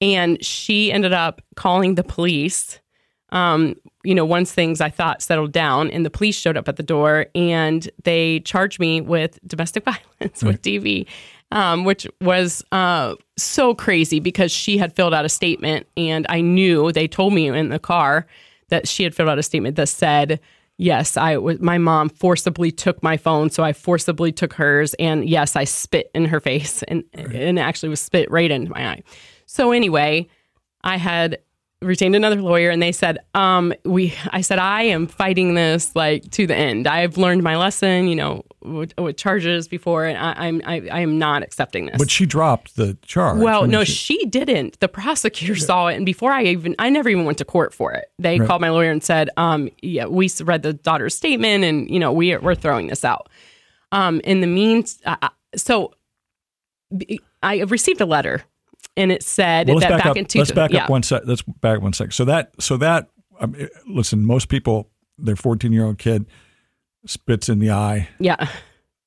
And 0.00 0.42
she 0.44 0.92
ended 0.92 1.12
up 1.12 1.42
calling 1.56 1.94
the 1.96 2.04
police 2.04 2.80
um, 3.30 3.76
you 4.04 4.14
know, 4.14 4.24
once 4.24 4.52
things 4.52 4.80
I 4.80 4.90
thought 4.90 5.22
settled 5.22 5.52
down 5.52 5.90
and 5.90 6.04
the 6.04 6.10
police 6.10 6.36
showed 6.36 6.56
up 6.56 6.68
at 6.68 6.76
the 6.76 6.82
door 6.82 7.26
and 7.34 7.88
they 8.04 8.40
charged 8.40 8.80
me 8.80 9.00
with 9.00 9.38
domestic 9.46 9.84
violence 10.20 10.42
with 10.42 10.62
DV, 10.62 11.06
um, 11.52 11.84
which 11.84 12.06
was 12.20 12.64
uh, 12.72 13.14
so 13.36 13.74
crazy 13.74 14.20
because 14.20 14.50
she 14.50 14.78
had 14.78 14.94
filled 14.94 15.14
out 15.14 15.24
a 15.24 15.28
statement 15.28 15.86
and 15.96 16.26
I 16.28 16.40
knew 16.40 16.92
they 16.92 17.08
told 17.08 17.32
me 17.32 17.48
in 17.48 17.68
the 17.68 17.78
car 17.78 18.26
that 18.68 18.88
she 18.88 19.02
had 19.02 19.14
filled 19.14 19.28
out 19.28 19.38
a 19.38 19.42
statement 19.42 19.76
that 19.76 19.88
said, 19.88 20.40
yes, 20.78 21.16
I 21.16 21.36
was, 21.36 21.60
my 21.60 21.76
mom 21.76 22.08
forcibly 22.08 22.70
took 22.70 23.02
my 23.02 23.16
phone. 23.16 23.50
So 23.50 23.62
I 23.62 23.72
forcibly 23.72 24.32
took 24.32 24.54
hers. 24.54 24.94
And 24.94 25.28
yes, 25.28 25.56
I 25.56 25.64
spit 25.64 26.10
in 26.14 26.24
her 26.26 26.40
face 26.48 26.82
and, 26.84 27.04
and 27.12 27.58
actually 27.58 27.90
was 27.90 28.00
spit 28.00 28.30
right 28.30 28.50
into 28.50 28.70
my 28.70 28.88
eye. 28.88 29.02
So 29.46 29.72
anyway, 29.72 30.28
I 30.84 30.96
had 30.96 31.38
retained 31.80 32.16
another 32.16 32.42
lawyer 32.42 32.70
and 32.70 32.82
they 32.82 32.90
said 32.90 33.18
um 33.34 33.72
we 33.84 34.12
i 34.32 34.40
said 34.40 34.58
i 34.58 34.82
am 34.82 35.06
fighting 35.06 35.54
this 35.54 35.94
like 35.94 36.28
to 36.32 36.44
the 36.44 36.54
end. 36.56 36.88
I've 36.88 37.16
learned 37.16 37.44
my 37.44 37.56
lesson 37.56 38.08
you 38.08 38.16
know 38.16 38.44
with, 38.64 38.92
with 38.98 39.16
charges 39.16 39.68
before 39.68 40.04
and 40.04 40.18
I, 40.18 40.32
i'm 40.48 40.60
I, 40.66 40.82
I 40.90 41.00
am 41.00 41.18
not 41.20 41.44
accepting 41.44 41.86
this. 41.86 41.94
But 41.96 42.10
she 42.10 42.26
dropped 42.26 42.74
the 42.74 42.98
charge. 43.02 43.38
well 43.40 43.60
I 43.60 43.62
mean, 43.62 43.70
no 43.70 43.84
she- 43.84 44.18
she 44.18 44.26
didn't. 44.26 44.80
The 44.80 44.88
prosecutor 44.88 45.54
saw 45.54 45.86
it 45.86 45.94
and 45.94 46.04
before 46.04 46.32
i 46.32 46.42
even 46.42 46.74
i 46.80 46.90
never 46.90 47.08
even 47.10 47.24
went 47.24 47.38
to 47.38 47.44
court 47.44 47.72
for 47.72 47.92
it. 47.92 48.06
They 48.18 48.40
Right. 48.40 48.48
called 48.48 48.60
my 48.60 48.70
lawyer 48.70 48.90
and 48.90 49.02
said 49.04 49.30
um 49.36 49.68
yeah 49.80 50.06
we 50.06 50.28
read 50.42 50.62
the 50.62 50.72
daughter's 50.72 51.14
statement 51.14 51.62
and 51.62 51.88
you 51.88 52.00
know 52.00 52.12
we 52.12 52.36
we're 52.38 52.56
throwing 52.56 52.88
this 52.88 53.04
out. 53.04 53.28
Um 53.92 54.20
in 54.24 54.40
the 54.40 54.48
means 54.48 55.00
uh, 55.06 55.14
uh, 55.22 55.28
so 55.54 55.92
i 57.42 57.60
received 57.60 58.00
a 58.00 58.06
letter 58.06 58.42
and 58.98 59.10
it 59.12 59.22
said 59.22 59.68
Well, 59.68 59.76
let's 59.76 59.86
that 59.86 59.90
back 59.90 59.98
back 60.04 60.10
up. 60.10 60.16
in 60.16 60.24
two 60.26 60.38
let's 60.40 60.52
back 60.52 60.72
yeah. 60.72 60.84
up 60.84 60.90
one 60.90 61.02
sec. 61.02 61.22
Let's 61.24 61.42
back 61.42 61.80
one 61.80 61.92
sec. 61.92 62.12
So 62.12 62.24
that 62.26 62.52
so 62.60 62.76
that 62.76 63.08
um, 63.40 63.54
eh, 63.58 63.68
listen, 63.86 64.24
most 64.24 64.48
people, 64.48 64.90
their 65.16 65.36
fourteen 65.36 65.72
year 65.72 65.84
old 65.84 65.98
kid 65.98 66.26
spits 67.06 67.48
in 67.48 67.58
the 67.58 67.70
eye. 67.70 68.08
yeah 68.18 68.48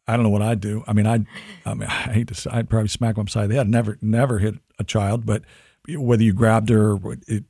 I 0.08 0.15
don't 0.15 0.23
know 0.23 0.30
what 0.30 0.41
I'd 0.41 0.60
do. 0.60 0.84
I 0.88 0.93
mean, 0.93 1.06
I'd, 1.06 1.25
I 1.65 1.73
mean, 1.73 1.88
I 1.88 2.12
hate 2.12 2.27
to 2.30 2.36
say, 2.36 2.49
I'd 2.51 2.69
probably 2.69 2.89
smack 2.89 3.15
them 3.15 3.21
upside 3.21 3.49
the 3.49 3.56
head. 3.56 3.69
Never, 3.69 3.97
never 4.01 4.39
hit 4.39 4.56
a 4.77 4.84
child, 4.84 5.25
but 5.25 5.43
whether 5.88 6.23
you 6.23 6.34
grabbed 6.34 6.69
her, 6.69 6.93
or 6.97 7.17
it, 7.27 7.45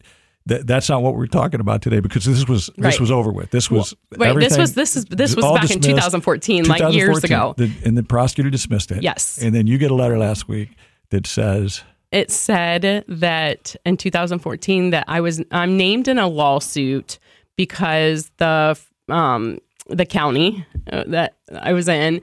that, 0.45 0.67
that's 0.67 0.89
not 0.89 1.01
what 1.01 1.15
we're 1.15 1.27
talking 1.27 1.59
about 1.59 1.81
today 1.81 2.01
because 2.01 2.25
this 2.25 2.47
was 2.47 2.69
this 2.77 2.99
was 2.99 3.09
over 3.09 3.31
with. 3.31 3.51
This 3.51 3.71
was 3.71 3.95
Wait, 4.15 4.35
this 4.39 4.57
was 4.57 4.73
this 4.73 4.95
is 4.95 5.05
this 5.05 5.35
was 5.35 5.45
back 5.45 5.71
in 5.71 5.79
dismissed. 5.79 5.85
2014, 5.85 6.65
like 6.65 6.93
years 6.93 7.21
2014, 7.21 7.31
ago. 7.31 7.53
the- 7.57 7.87
and 7.87 7.97
the 7.97 8.03
prosecutor 8.03 8.49
dismissed 8.49 8.91
it. 8.91 9.01
Yes. 9.01 9.41
and 9.41 9.55
then 9.55 9.65
you 9.65 9.77
get 9.77 9.91
a 9.91 9.95
letter 9.95 10.17
last 10.17 10.47
week 10.47 10.69
that 11.09 11.25
says 11.27 11.83
It 12.11 12.29
said 12.29 13.05
that 13.07 13.75
in 13.85 13.97
2014 13.97 14.89
that 14.89 15.05
I 15.07 15.21
was 15.21 15.41
I'm 15.51 15.77
named 15.77 16.07
in 16.07 16.17
a 16.17 16.27
lawsuit 16.27 17.19
because 17.55 18.29
the 18.37 18.77
um 19.07 19.59
the 19.87 20.05
county 20.05 20.65
uh, 20.91 21.03
that 21.07 21.35
I 21.61 21.73
was 21.73 21.87
in 21.87 22.21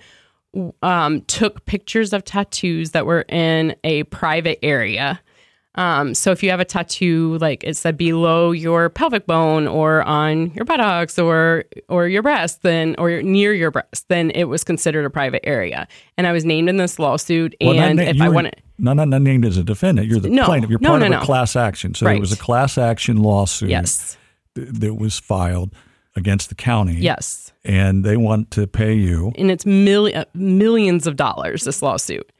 um 0.82 1.22
took 1.22 1.64
pictures 1.66 2.12
of 2.12 2.24
tattoos 2.24 2.90
that 2.90 3.06
were 3.06 3.24
in 3.28 3.76
a 3.84 4.02
private 4.04 4.58
area. 4.62 5.20
Um, 5.74 6.12
so 6.12 6.32
if 6.32 6.42
you 6.42 6.50
have 6.50 6.58
a 6.58 6.64
tattoo, 6.64 7.38
like 7.38 7.62
it 7.62 7.76
said 7.76 7.96
below 7.96 8.50
your 8.50 8.90
pelvic 8.90 9.26
bone 9.26 9.68
or 9.68 10.02
on 10.02 10.50
your 10.52 10.64
buttocks 10.64 11.18
or 11.20 11.64
or 11.88 12.08
your 12.08 12.22
breast, 12.22 12.62
then 12.62 12.96
or 12.98 13.22
near 13.22 13.54
your 13.54 13.70
breast, 13.70 14.08
then 14.08 14.30
it 14.32 14.44
was 14.44 14.64
considered 14.64 15.04
a 15.04 15.10
private 15.10 15.46
area. 15.46 15.86
And 16.16 16.26
I 16.26 16.32
was 16.32 16.44
named 16.44 16.68
in 16.68 16.78
this 16.78 16.98
lawsuit. 16.98 17.54
Well, 17.60 17.78
and 17.78 18.00
if 18.00 18.20
I 18.20 18.28
were 18.28 18.50
to, 18.78 18.94
not, 18.94 19.08
not 19.08 19.22
named 19.22 19.44
as 19.44 19.56
a 19.56 19.64
defendant. 19.64 20.08
You're 20.08 20.20
the 20.20 20.30
No. 20.30 20.44
plaintiff. 20.44 20.70
You're 20.70 20.78
No, 20.80 20.90
part 20.90 21.00
no, 21.00 21.06
of 21.06 21.12
a 21.12 21.14
no. 21.16 21.20
class 21.22 21.56
action. 21.56 21.94
So 21.94 22.06
Right. 22.06 22.20
was 22.20 22.32
a 22.32 22.36
class 22.36 22.78
action 22.78 23.18
lawsuit 23.18 23.70
yes, 23.70 24.16
th- 24.54 24.68
that 24.70 24.94
was 24.94 25.18
filed 25.18 25.72
against 26.16 26.48
the 26.48 26.54
county. 26.54 26.96
yes, 26.96 27.52
and 27.64 28.04
they 28.04 28.16
want 28.16 28.50
to 28.52 28.66
pay 28.66 28.94
you. 28.94 29.32
and 29.36 29.50
it's 29.50 29.64
milli- 29.64 30.16
uh, 30.16 30.24
millions 30.34 31.06
of 31.06 31.16
dollars. 31.16 31.64
This 31.64 31.82
lawsuit, 31.82 32.30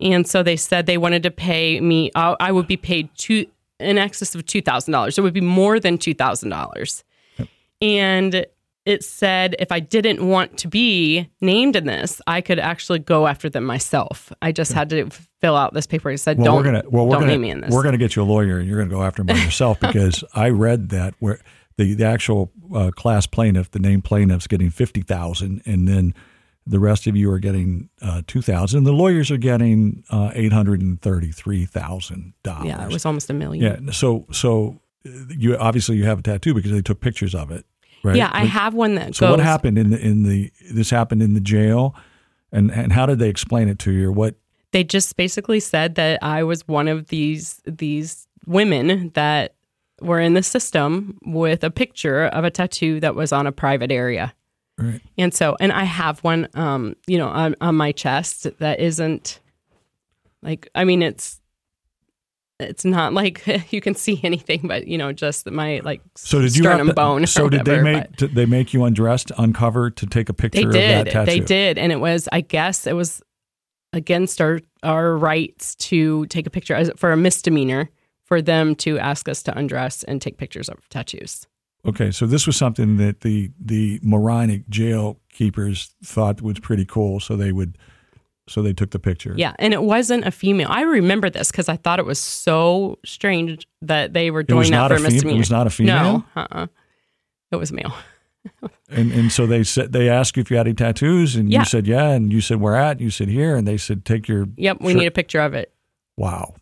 and 0.00 0.26
so 0.26 0.42
they 0.42 0.56
said 0.56 0.86
they 0.86 0.98
wanted 0.98 1.22
to 1.24 1.30
pay 1.30 1.80
me. 1.80 2.10
I, 2.14 2.34
I 2.40 2.52
would 2.52 2.66
be 2.66 2.76
paid 2.76 3.08
two 3.16 3.46
in 3.78 3.96
excess 3.98 4.34
of 4.34 4.44
two 4.46 4.60
thousand 4.62 4.92
dollars. 4.92 5.18
It 5.18 5.22
would 5.22 5.34
be 5.34 5.40
more 5.40 5.78
than 5.78 5.98
two 5.98 6.14
thousand 6.14 6.48
dollars, 6.50 7.04
and 7.80 8.44
it 8.88 9.04
said 9.04 9.54
if 9.58 9.70
I 9.70 9.80
didn't 9.80 10.26
want 10.26 10.56
to 10.58 10.68
be 10.68 11.28
named 11.42 11.76
in 11.76 11.84
this, 11.84 12.22
I 12.26 12.40
could 12.40 12.58
actually 12.58 13.00
go 13.00 13.26
after 13.26 13.50
them 13.50 13.64
myself. 13.64 14.32
I 14.40 14.50
just 14.50 14.72
had 14.72 14.88
to 14.90 15.10
fill 15.40 15.56
out 15.56 15.74
this 15.74 15.86
paper. 15.86 16.10
It 16.10 16.18
said, 16.18 16.38
Well, 16.38 16.46
"Don't, 16.46 16.56
we're 16.56 16.62
gonna 16.62 16.82
well 16.88 17.06
we're 17.06 17.12
don't 17.12 17.22
gonna 17.22 17.32
name 17.32 17.40
me 17.42 17.50
in 17.50 17.60
this." 17.60 17.70
we're 17.70 17.82
gonna 17.82 17.98
get 17.98 18.16
you 18.16 18.22
a 18.22 18.24
lawyer, 18.24 18.58
and 18.58 18.66
you're 18.66 18.78
gonna 18.78 18.90
go 18.90 19.02
after 19.02 19.22
them 19.22 19.36
by 19.36 19.42
yourself 19.42 19.78
because 19.80 20.24
I 20.34 20.48
read 20.48 20.88
that 20.88 21.14
where 21.18 21.38
the 21.76 21.94
the 21.94 22.04
actual 22.04 22.50
uh, 22.74 22.90
class 22.90 23.26
plaintiff, 23.26 23.70
the 23.70 23.78
named 23.78 24.04
plaintiff's 24.04 24.46
getting 24.46 24.70
fifty 24.70 25.02
thousand, 25.02 25.60
and 25.66 25.86
then 25.86 26.14
the 26.66 26.80
rest 26.80 27.06
of 27.06 27.14
you 27.14 27.30
are 27.30 27.38
getting 27.38 27.90
uh, 28.00 28.22
two 28.26 28.40
thousand. 28.40 28.84
The 28.84 28.92
lawyers 28.92 29.30
are 29.30 29.36
getting 29.36 30.02
uh, 30.10 30.30
eight 30.34 30.52
hundred 30.52 30.80
and 30.80 31.00
thirty 31.00 31.30
three 31.30 31.66
thousand 31.66 32.32
dollars. 32.42 32.66
yeah, 32.66 32.86
it 32.86 32.92
was 32.92 33.04
almost 33.04 33.28
a 33.28 33.34
million. 33.34 33.84
Yeah. 33.84 33.92
So 33.92 34.26
so 34.32 34.80
uh, 35.06 35.10
you 35.28 35.56
obviously 35.58 35.96
you 35.96 36.04
have 36.04 36.20
a 36.20 36.22
tattoo 36.22 36.54
because 36.54 36.72
they 36.72 36.82
took 36.82 37.00
pictures 37.00 37.34
of 37.34 37.50
it, 37.50 37.66
right? 38.02 38.16
Yeah, 38.16 38.30
I 38.32 38.44
have 38.44 38.74
one 38.74 38.94
that 38.96 39.14
So 39.14 39.26
goes. 39.26 39.38
what 39.38 39.40
happened 39.44 39.78
in 39.78 39.90
the 39.90 40.00
in 40.00 40.22
the 40.24 40.50
this 40.72 40.90
happened 40.90 41.22
in 41.22 41.34
the 41.34 41.40
jail, 41.40 41.94
and 42.52 42.70
and 42.70 42.92
how 42.92 43.06
did 43.06 43.18
they 43.18 43.28
explain 43.28 43.68
it 43.68 43.78
to 43.80 43.92
you? 43.92 44.08
Or 44.08 44.12
what? 44.12 44.34
they 44.72 44.84
just 44.84 45.16
basically 45.16 45.60
said 45.60 45.94
that 45.94 46.22
I 46.22 46.42
was 46.42 46.68
one 46.68 46.88
of 46.88 47.08
these 47.08 47.62
these 47.64 48.26
women 48.46 49.10
that 49.14 49.54
were 50.00 50.20
in 50.20 50.34
the 50.34 50.42
system 50.42 51.18
with 51.24 51.64
a 51.64 51.70
picture 51.70 52.26
of 52.26 52.44
a 52.44 52.50
tattoo 52.50 53.00
that 53.00 53.14
was 53.14 53.32
on 53.32 53.46
a 53.46 53.52
private 53.52 53.90
area. 53.90 54.34
Right. 54.76 55.00
And 55.16 55.34
so, 55.34 55.56
and 55.58 55.72
I 55.72 55.82
have 55.84 56.20
one, 56.20 56.48
um, 56.54 56.94
you 57.08 57.18
know, 57.18 57.26
on, 57.26 57.56
on 57.60 57.74
my 57.74 57.90
chest 57.90 58.46
that 58.60 58.78
isn't 58.78 59.40
like, 60.40 60.68
I 60.76 60.84
mean, 60.84 61.02
it's, 61.02 61.40
it's 62.60 62.84
not 62.84 63.12
like 63.14 63.44
you 63.72 63.80
can 63.80 63.94
see 63.94 64.20
anything, 64.22 64.62
but 64.64 64.86
you 64.88 64.98
know, 64.98 65.12
just 65.12 65.50
my 65.50 65.80
like 65.84 66.00
So 66.16 66.40
did 66.40 66.56
you 66.56 66.62
sternum 66.64 66.88
to- 66.88 66.94
bone. 66.94 67.26
So 67.26 67.48
did 67.48 67.64
they 67.64 67.80
make 67.82 68.16
did 68.16 68.34
they 68.34 68.46
make 68.46 68.72
you 68.74 68.84
undressed, 68.84 69.30
uncover 69.38 69.90
to 69.90 70.06
take 70.06 70.28
a 70.28 70.34
picture 70.34 70.60
They 70.60 70.66
of 70.66 70.72
did. 70.72 71.06
that 71.06 71.12
tattoo? 71.12 71.30
They 71.30 71.40
did, 71.40 71.78
and 71.78 71.92
it 71.92 72.00
was. 72.00 72.28
I 72.32 72.40
guess 72.40 72.86
it 72.86 72.94
was 72.94 73.22
against 73.92 74.40
our 74.40 74.60
our 74.82 75.16
rights 75.16 75.74
to 75.76 76.26
take 76.26 76.46
a 76.46 76.50
picture 76.50 76.74
as 76.74 76.90
for 76.96 77.12
a 77.12 77.16
misdemeanor 77.16 77.88
for 78.24 78.42
them 78.42 78.74
to 78.74 78.98
ask 78.98 79.28
us 79.28 79.42
to 79.44 79.56
undress 79.58 80.04
and 80.04 80.20
take 80.20 80.36
pictures 80.36 80.68
of 80.68 80.86
tattoos. 80.90 81.46
Okay, 81.86 82.10
so 82.10 82.26
this 82.26 82.46
was 82.46 82.56
something 82.56 82.96
that 82.98 83.20
the 83.22 83.50
the 83.58 83.98
Morinek 84.00 84.68
jail 84.68 85.20
keepers 85.32 85.94
thought 86.04 86.42
was 86.42 86.58
pretty 86.58 86.84
cool, 86.84 87.20
so 87.20 87.36
they 87.36 87.52
would 87.52 87.78
so 88.48 88.62
they 88.62 88.72
took 88.72 88.90
the 88.90 88.98
picture. 88.98 89.34
Yeah, 89.36 89.54
and 89.58 89.72
it 89.72 89.82
wasn't 89.82 90.26
a 90.26 90.30
female. 90.30 90.68
I 90.70 90.82
remember 90.82 91.30
this 91.30 91.50
because 91.50 91.68
I 91.68 91.76
thought 91.76 91.98
it 91.98 92.06
was 92.06 92.18
so 92.18 92.98
strange 93.04 93.66
that 93.82 94.12
they 94.12 94.30
were 94.30 94.42
doing 94.42 94.70
that 94.70 94.88
for 94.88 94.94
a 94.94 94.98
fem- 95.10 95.28
it 95.28 95.36
was 95.36 95.50
not 95.50 95.66
a 95.66 95.70
female? 95.70 96.24
No, 96.34 96.42
uh-uh. 96.42 96.66
it 97.52 97.56
was 97.56 97.72
male. 97.72 97.94
And 98.90 99.12
and 99.12 99.30
so 99.30 99.46
they 99.46 99.62
said 99.64 99.92
they 99.92 100.08
asked 100.08 100.36
you 100.36 100.40
if 100.40 100.50
you 100.50 100.56
had 100.56 100.66
any 100.66 100.74
tattoos, 100.74 101.36
and 101.36 101.52
Yeah. 101.52 101.58
you 101.58 101.64
said 101.66 101.86
yeah, 101.86 102.08
and 102.12 102.32
you 102.32 102.40
said 102.40 102.58
where 102.60 102.76
at, 102.76 102.92
and 102.92 103.00
you 103.02 103.10
said 103.10 103.28
here, 103.28 103.54
and 103.56 103.68
they 103.68 103.76
said 103.76 104.06
take 104.06 104.26
your 104.26 104.46
Yep, 104.56 104.78
we 104.80 104.92
Sure. 104.92 105.00
need 105.00 105.06
a 105.06 105.10
picture 105.10 105.40
of 105.40 105.52
it. 105.52 105.70
wow, 106.16 106.54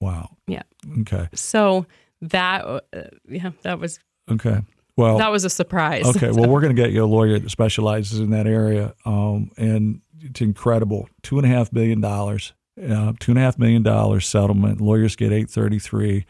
wow, 0.00 0.28
Yeah. 0.46 0.62
okay, 1.00 1.28
So 1.34 1.86
that, 2.20 2.64
uh, 2.64 2.80
yeah, 3.28 3.50
that 3.62 3.80
was 3.80 3.98
okay, 4.30 4.60
well, 4.96 5.18
that 5.18 5.32
was 5.32 5.44
a 5.44 5.50
surprise. 5.50 6.04
Okay, 6.14 6.30
well, 6.32 6.48
we're 6.48 6.60
going 6.60 6.76
to 6.76 6.80
get 6.80 6.92
you 6.92 7.02
a 7.02 7.06
lawyer 7.06 7.40
that 7.40 7.50
specializes 7.50 8.20
in 8.20 8.30
that 8.30 8.46
area, 8.46 8.94
um, 9.04 9.50
and 9.56 10.01
it's 10.20 10.40
incredible. 10.40 11.08
Two 11.22 11.38
and 11.38 11.46
a 11.46 11.48
half 11.48 11.70
billion 11.70 12.00
dollars, 12.00 12.52
uh, 12.78 13.12
two 13.18 13.32
and 13.32 13.38
a 13.38 13.42
half 13.42 13.58
million 13.58 13.82
dollars 13.82 14.26
settlement. 14.26 14.80
Lawyers 14.80 15.16
get 15.16 15.32
eight 15.32 15.50
thirty 15.50 15.78
three. 15.78 16.26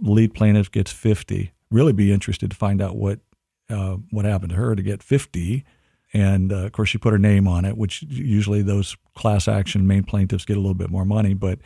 Lead 0.00 0.34
plaintiff 0.34 0.70
gets 0.70 0.92
fifty. 0.92 1.52
Really, 1.70 1.92
be 1.92 2.12
interested 2.12 2.50
to 2.50 2.56
find 2.56 2.82
out 2.82 2.96
what 2.96 3.20
uh, 3.70 3.96
what 4.10 4.24
happened 4.24 4.50
to 4.50 4.56
her 4.56 4.74
to 4.74 4.82
get 4.82 5.02
fifty. 5.02 5.64
And 6.12 6.52
uh, 6.52 6.66
of 6.66 6.72
course, 6.72 6.90
she 6.90 6.98
put 6.98 7.12
her 7.12 7.18
name 7.18 7.48
on 7.48 7.64
it, 7.64 7.76
which 7.76 8.02
usually 8.02 8.62
those 8.62 8.96
class 9.16 9.48
action 9.48 9.86
main 9.86 10.04
plaintiffs 10.04 10.44
get 10.44 10.56
a 10.56 10.60
little 10.60 10.74
bit 10.74 10.90
more 10.90 11.04
money. 11.04 11.34
But 11.34 11.58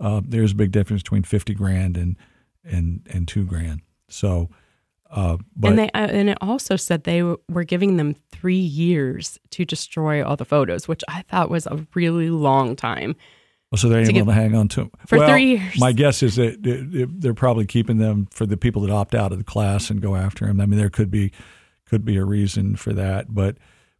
uh, 0.00 0.22
there's 0.24 0.52
a 0.52 0.56
big 0.56 0.72
difference 0.72 1.02
between 1.02 1.24
fifty 1.24 1.54
grand 1.54 1.96
and 1.96 2.16
and 2.64 3.06
and 3.10 3.28
two 3.28 3.44
grand. 3.44 3.82
So, 4.08 4.48
uh, 5.12 5.36
but 5.54 5.68
and 5.70 5.78
they 5.78 5.90
uh, 5.90 6.08
and 6.10 6.30
it 6.30 6.38
also 6.40 6.74
said 6.76 7.04
they 7.04 7.18
w- 7.20 7.38
were 7.48 7.64
giving 7.64 7.96
them 7.98 8.16
three 8.32 8.56
years 8.56 9.38
to 9.50 9.64
destroy 9.64 10.24
all 10.24 10.36
the 10.36 10.44
photos, 10.44 10.88
which 10.88 11.02
I 11.08 11.22
thought 11.22 11.50
was 11.50 11.66
a 11.66 11.86
really 11.94 12.30
long 12.30 12.74
time. 12.74 13.14
So 13.74 13.88
they're 13.88 14.00
able 14.00 14.12
to 14.12 14.24
to, 14.26 14.32
hang 14.32 14.54
on 14.54 14.68
to 14.68 14.80
them 14.80 14.90
for 15.06 15.18
well, 15.18 15.30
three 15.30 15.56
years. 15.56 15.78
My 15.78 15.92
guess 15.92 16.22
is 16.22 16.36
that 16.36 16.62
they- 16.62 16.82
they- 16.82 17.04
they're 17.08 17.32
probably 17.32 17.64
keeping 17.64 17.96
them 17.98 18.26
for 18.30 18.44
the 18.44 18.56
people 18.58 18.82
that 18.82 18.90
opt 18.90 19.14
out 19.14 19.32
of 19.32 19.38
the 19.38 19.44
class 19.44 19.88
and 19.90 20.02
go 20.02 20.14
after 20.16 20.46
them. 20.46 20.60
I 20.60 20.66
mean, 20.66 20.78
there 20.78 20.90
could 20.90 21.10
be 21.10 21.30
could 21.86 22.04
be 22.04 22.16
a 22.16 22.24
reason 22.24 22.74
for 22.76 22.92
that, 22.94 23.34
but 23.34 23.56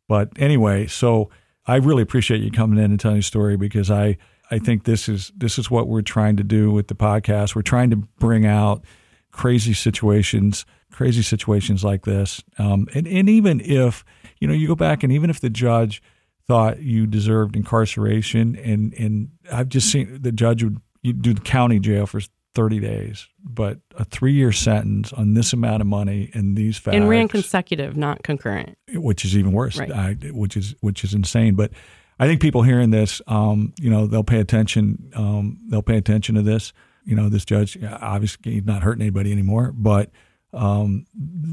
but 0.09 0.31
anyway, 0.37 0.87
so 0.87 1.31
I 1.67 1.77
really 1.77 2.03
appreciate 2.03 2.41
you 2.43 2.51
coming 2.51 2.79
in 2.79 2.91
and 2.91 2.99
telling 3.01 3.17
your 3.19 3.23
story 3.23 3.57
because 3.57 3.91
I 3.91 4.17
I 4.51 4.59
think 4.59 4.85
this 4.85 5.09
is 5.09 5.33
this 5.37 5.59
is 5.59 5.71
what 5.71 5.89
we're 5.89 6.03
trying 6.03 6.37
to 6.37 6.45
do 6.45 6.71
with 6.71 6.89
the 6.89 6.95
podcast. 6.95 7.55
We're 7.55 7.63
trying 7.63 7.91
to 7.91 7.97
bring 7.97 8.45
out 8.45 8.85
crazy 9.31 9.73
situations, 9.73 10.67
crazy 10.93 11.23
situations 11.23 11.83
like 11.83 12.05
this, 12.05 12.43
um, 12.59 12.87
and 12.95 13.07
and 13.07 13.29
even 13.29 13.61
if 13.61 14.05
you 14.39 14.47
know 14.49 14.55
you 14.55 14.67
go 14.69 14.77
back 14.77 15.03
and 15.03 15.13
even 15.13 15.31
if 15.31 15.41
the 15.41 15.51
judge 15.51 16.03
thought 16.47 16.81
you 16.83 17.07
deserved 17.07 17.57
incarceration, 17.57 18.57
and 18.57 18.93
and 18.95 19.31
I've 19.53 19.69
just 19.69 19.91
seen 19.91 20.21
the 20.23 20.33
judge 20.33 20.63
would 20.63 20.81
do 21.03 21.35
the 21.35 21.41
county 21.41 21.79
jail 21.79 22.07
for 22.07 22.21
thirty 22.55 22.79
days, 22.81 23.27
but 23.43 23.79
a 23.97 24.05
three 24.05 24.33
year 24.35 24.53
sentence 24.53 25.13
on 25.13 25.35
this 25.35 25.53
amount 25.53 25.81
of 25.81 25.87
money 25.87 26.31
and 26.35 26.57
these 26.57 26.77
facts, 26.79 26.95
And 26.97 27.09
ran 27.09 27.29
consecutive, 27.29 27.97
not 27.97 28.23
concurrent. 28.23 28.77
which 28.95 29.25
is 29.25 29.37
even 29.37 29.53
worse, 29.53 29.79
Right. 29.79 29.91
I, 29.93 30.13
which 30.31 30.57
is 30.57 30.75
which 30.81 31.03
is 31.05 31.15
insane. 31.15 31.55
But 31.55 31.73
I 32.21 32.27
think 32.27 32.41
people 32.43 32.63
hearing 32.63 32.91
this, 32.91 33.23
um, 33.27 33.73
you 33.81 33.89
know, 33.91 34.07
they'll 34.07 34.23
pay 34.23 34.39
attention. 34.39 35.11
Um, 35.15 35.59
they'll 35.69 35.83
pay 35.83 35.97
attention 35.97 36.35
to 36.35 36.43
this. 36.43 36.73
You 37.05 37.17
know, 37.17 37.29
this 37.29 37.45
judge 37.45 37.77
obviously 37.83 38.53
he's 38.53 38.65
not 38.65 38.83
hurting 38.83 39.03
anybody 39.03 39.33
anymore, 39.33 39.73
but 39.75 40.11
um, 40.53 41.07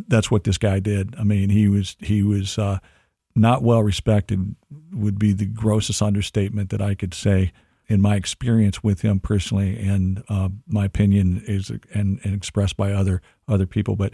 that's 0.07 0.29
what 0.29 0.43
this 0.43 0.57
guy 0.57 0.79
did. 0.79 1.15
I 1.17 1.23
mean, 1.23 1.49
he 1.49 1.67
was 1.67 1.95
he 1.99 2.23
was 2.23 2.57
uh, 2.57 2.79
not 3.35 3.63
well 3.63 3.83
respected. 3.83 4.55
Would 4.91 5.19
be 5.19 5.33
the 5.33 5.45
grossest 5.45 6.01
understatement 6.01 6.69
that 6.71 6.81
I 6.81 6.95
could 6.95 7.13
say 7.13 7.51
in 7.87 8.01
my 8.01 8.15
experience 8.15 8.83
with 8.83 9.01
him 9.01 9.19
personally, 9.19 9.77
and 9.79 10.23
uh, 10.29 10.49
my 10.67 10.85
opinion 10.85 11.43
is 11.47 11.71
and, 11.93 12.19
and 12.23 12.33
expressed 12.33 12.77
by 12.77 12.91
other 12.91 13.21
other 13.47 13.65
people. 13.65 13.95
But 13.95 14.13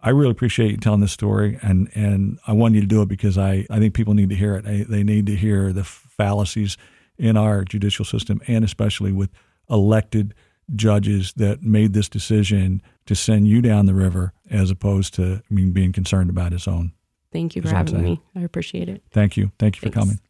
I 0.00 0.10
really 0.10 0.30
appreciate 0.30 0.70
you 0.70 0.76
telling 0.76 1.00
this 1.00 1.12
story, 1.12 1.58
and 1.62 1.90
and 1.94 2.38
I 2.46 2.52
want 2.52 2.74
you 2.74 2.82
to 2.82 2.86
do 2.86 3.02
it 3.02 3.08
because 3.08 3.38
I, 3.38 3.66
I 3.70 3.78
think 3.78 3.94
people 3.94 4.14
need 4.14 4.28
to 4.28 4.36
hear 4.36 4.54
it. 4.56 4.66
I, 4.66 4.84
they 4.88 5.02
need 5.02 5.26
to 5.26 5.36
hear 5.36 5.72
the 5.72 5.84
fallacies 5.84 6.76
in 7.16 7.36
our 7.36 7.64
judicial 7.64 8.04
system, 8.04 8.40
and 8.46 8.64
especially 8.64 9.12
with 9.12 9.30
elected 9.70 10.34
judges 10.74 11.32
that 11.36 11.62
made 11.62 11.92
this 11.92 12.08
decision 12.08 12.82
to 13.06 13.14
send 13.14 13.48
you 13.48 13.60
down 13.60 13.86
the 13.86 13.94
river 13.94 14.32
as 14.50 14.70
opposed 14.70 15.14
to 15.14 15.42
I 15.50 15.54
mean 15.54 15.72
being 15.72 15.92
concerned 15.92 16.30
about 16.30 16.52
his 16.52 16.66
own. 16.66 16.92
Thank 17.32 17.56
you 17.56 17.62
for 17.62 17.68
That's 17.68 17.92
what 17.92 17.98
I'm 17.98 18.04
having 18.04 18.12
me. 18.12 18.22
I 18.36 18.40
appreciate 18.40 18.88
it. 18.88 19.02
Thank 19.10 19.36
you, 19.36 19.50
thank 19.58 19.76
you 19.76 19.88
for 19.88 19.92
coming. 19.92 20.20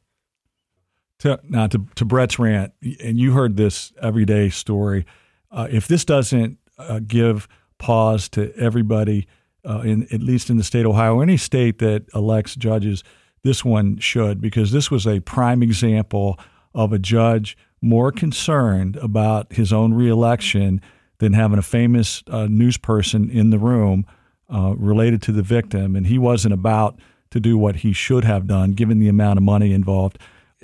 To, 1.21 1.39
now 1.45 1.69
to, 1.69 1.87
to 1.95 2.05
Bret's 2.05 2.39
rant, 2.39 2.73
and 3.01 3.19
you 3.19 3.33
heard 3.33 3.57
this 3.57 3.93
everyday 4.03 4.51
story. 4.51 5.07
Uh, 5.51 5.69
if 5.71 5.87
this 5.87 6.05
doesn't 6.05 6.59
uh, 6.77 7.01
give 7.07 7.47
pause 7.79 8.29
to 8.31 8.53
everybody, 8.57 9.29
uh, 9.65 9.81
in 9.81 10.03
at 10.13 10.21
least 10.21 10.51
in 10.51 10.57
the 10.57 10.65
state 10.65 10.85
of 10.85 10.93
Ohio, 10.93 11.17
or 11.17 11.23
any 11.23 11.37
state 11.37 11.79
that 11.79 12.07
elects 12.15 12.57
judges, 12.57 13.05
this 13.43 13.65
one 13.65 13.99
should 13.99 14.41
because 14.41 14.73
this 14.73 14.91
was 14.91 15.07
a 15.07 15.21
prime 15.21 15.63
example 15.63 16.39
of 16.75 16.93
a 16.93 16.99
judge 16.99 17.57
more 17.85 18.11
concerned 18.11 18.97
about 18.97 19.53
his 19.53 19.73
own 19.73 19.95
reelection 19.95 20.81
than 21.19 21.33
having 21.33 21.59
a 21.59 21.63
famous 21.63 22.23
uh, 22.29 22.47
news 22.47 22.77
person 22.77 23.31
in 23.31 23.51
the 23.51 23.59
room 23.59 24.07
uh, 24.53 24.75
related 24.77 25.23
to 25.23 25.33
the 25.33 25.43
victim, 25.43 25.95
and 25.95 26.07
he 26.07 26.19
wasn't 26.19 26.53
about 26.53 26.99
to 27.31 27.41
do 27.41 27.57
what 27.59 27.77
he 27.77 27.93
should 27.93 28.25
have 28.25 28.47
done 28.47 28.73
given 28.73 28.99
the 28.99 29.09
amount 29.09 29.37
of 29.37 29.43
money 29.43 29.73
involved. 29.73 30.19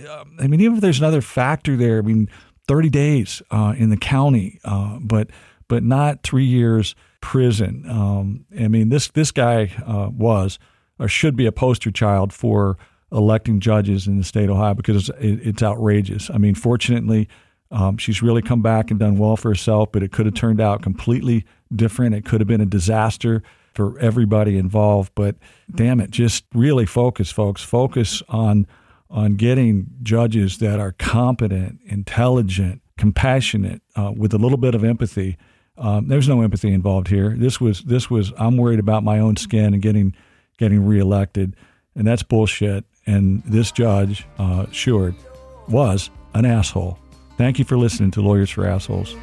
Um, 0.08 0.36
I 0.38 0.46
mean, 0.46 0.60
even 0.60 0.76
if 0.76 0.80
there's 0.80 0.98
another 0.98 1.20
factor 1.20 1.76
there, 1.76 1.98
I 1.98 2.02
mean, 2.02 2.28
30 2.68 2.88
days 2.88 3.42
uh, 3.50 3.74
in 3.76 3.90
the 3.90 3.96
county, 3.96 4.60
uh, 4.64 4.98
but 5.00 5.30
but 5.68 5.84
not 5.84 6.22
three 6.22 6.44
years 6.44 6.94
prison. 7.20 7.84
Um, 7.88 8.44
I 8.58 8.68
mean, 8.68 8.88
this 8.88 9.08
this 9.08 9.30
guy 9.30 9.72
uh, 9.86 10.08
was 10.10 10.58
or 10.98 11.08
should 11.08 11.36
be 11.36 11.46
a 11.46 11.52
poster 11.52 11.90
child 11.90 12.32
for 12.32 12.76
electing 13.12 13.60
judges 13.60 14.06
in 14.06 14.18
the 14.18 14.24
state 14.24 14.44
of 14.44 14.56
Ohio 14.56 14.74
because 14.74 15.08
it, 15.20 15.40
it's 15.46 15.62
outrageous. 15.62 16.30
I 16.30 16.38
mean, 16.38 16.54
fortunately, 16.54 17.28
um, 17.70 17.98
she's 17.98 18.22
really 18.22 18.42
come 18.42 18.62
back 18.62 18.90
and 18.90 18.98
done 18.98 19.18
well 19.18 19.36
for 19.36 19.50
herself, 19.50 19.92
but 19.92 20.02
it 20.02 20.12
could 20.12 20.26
have 20.26 20.34
turned 20.34 20.60
out 20.60 20.82
completely 20.82 21.44
different. 21.74 22.14
It 22.14 22.24
could 22.24 22.40
have 22.40 22.48
been 22.48 22.60
a 22.60 22.66
disaster 22.66 23.42
for 23.74 23.98
everybody 24.00 24.56
involved. 24.58 25.12
But 25.14 25.36
damn 25.74 26.00
it, 26.00 26.10
just 26.10 26.44
really 26.54 26.86
focus, 26.86 27.30
folks. 27.30 27.62
Focus 27.62 28.22
on 28.28 28.66
on 29.08 29.34
getting 29.34 29.88
judges 30.02 30.58
that 30.58 30.78
are 30.78 30.92
competent, 30.92 31.80
intelligent, 31.84 32.80
compassionate, 32.96 33.82
uh, 33.96 34.12
with 34.16 34.32
a 34.32 34.38
little 34.38 34.58
bit 34.58 34.72
of 34.72 34.84
empathy. 34.84 35.36
Um, 35.76 36.06
there's 36.06 36.28
no 36.28 36.42
empathy 36.42 36.72
involved 36.72 37.08
here. 37.08 37.34
This 37.36 37.60
was 37.60 37.82
this 37.82 38.10
was 38.10 38.32
I'm 38.38 38.56
worried 38.56 38.78
about 38.78 39.02
my 39.02 39.18
own 39.18 39.36
skin 39.36 39.74
and 39.74 39.82
getting 39.82 40.14
getting 40.58 40.84
reelected, 40.84 41.56
and 41.94 42.06
that's 42.06 42.22
bullshit. 42.22 42.84
And 43.06 43.42
this 43.44 43.72
judge, 43.72 44.26
uh, 44.38 44.66
Sheward, 44.70 45.14
was 45.68 46.10
an 46.34 46.44
asshole. 46.44 46.98
Thank 47.36 47.58
you 47.58 47.64
for 47.64 47.76
listening 47.76 48.10
to 48.12 48.20
Lawyers 48.20 48.50
for 48.50 48.66
Assholes. 48.66 49.16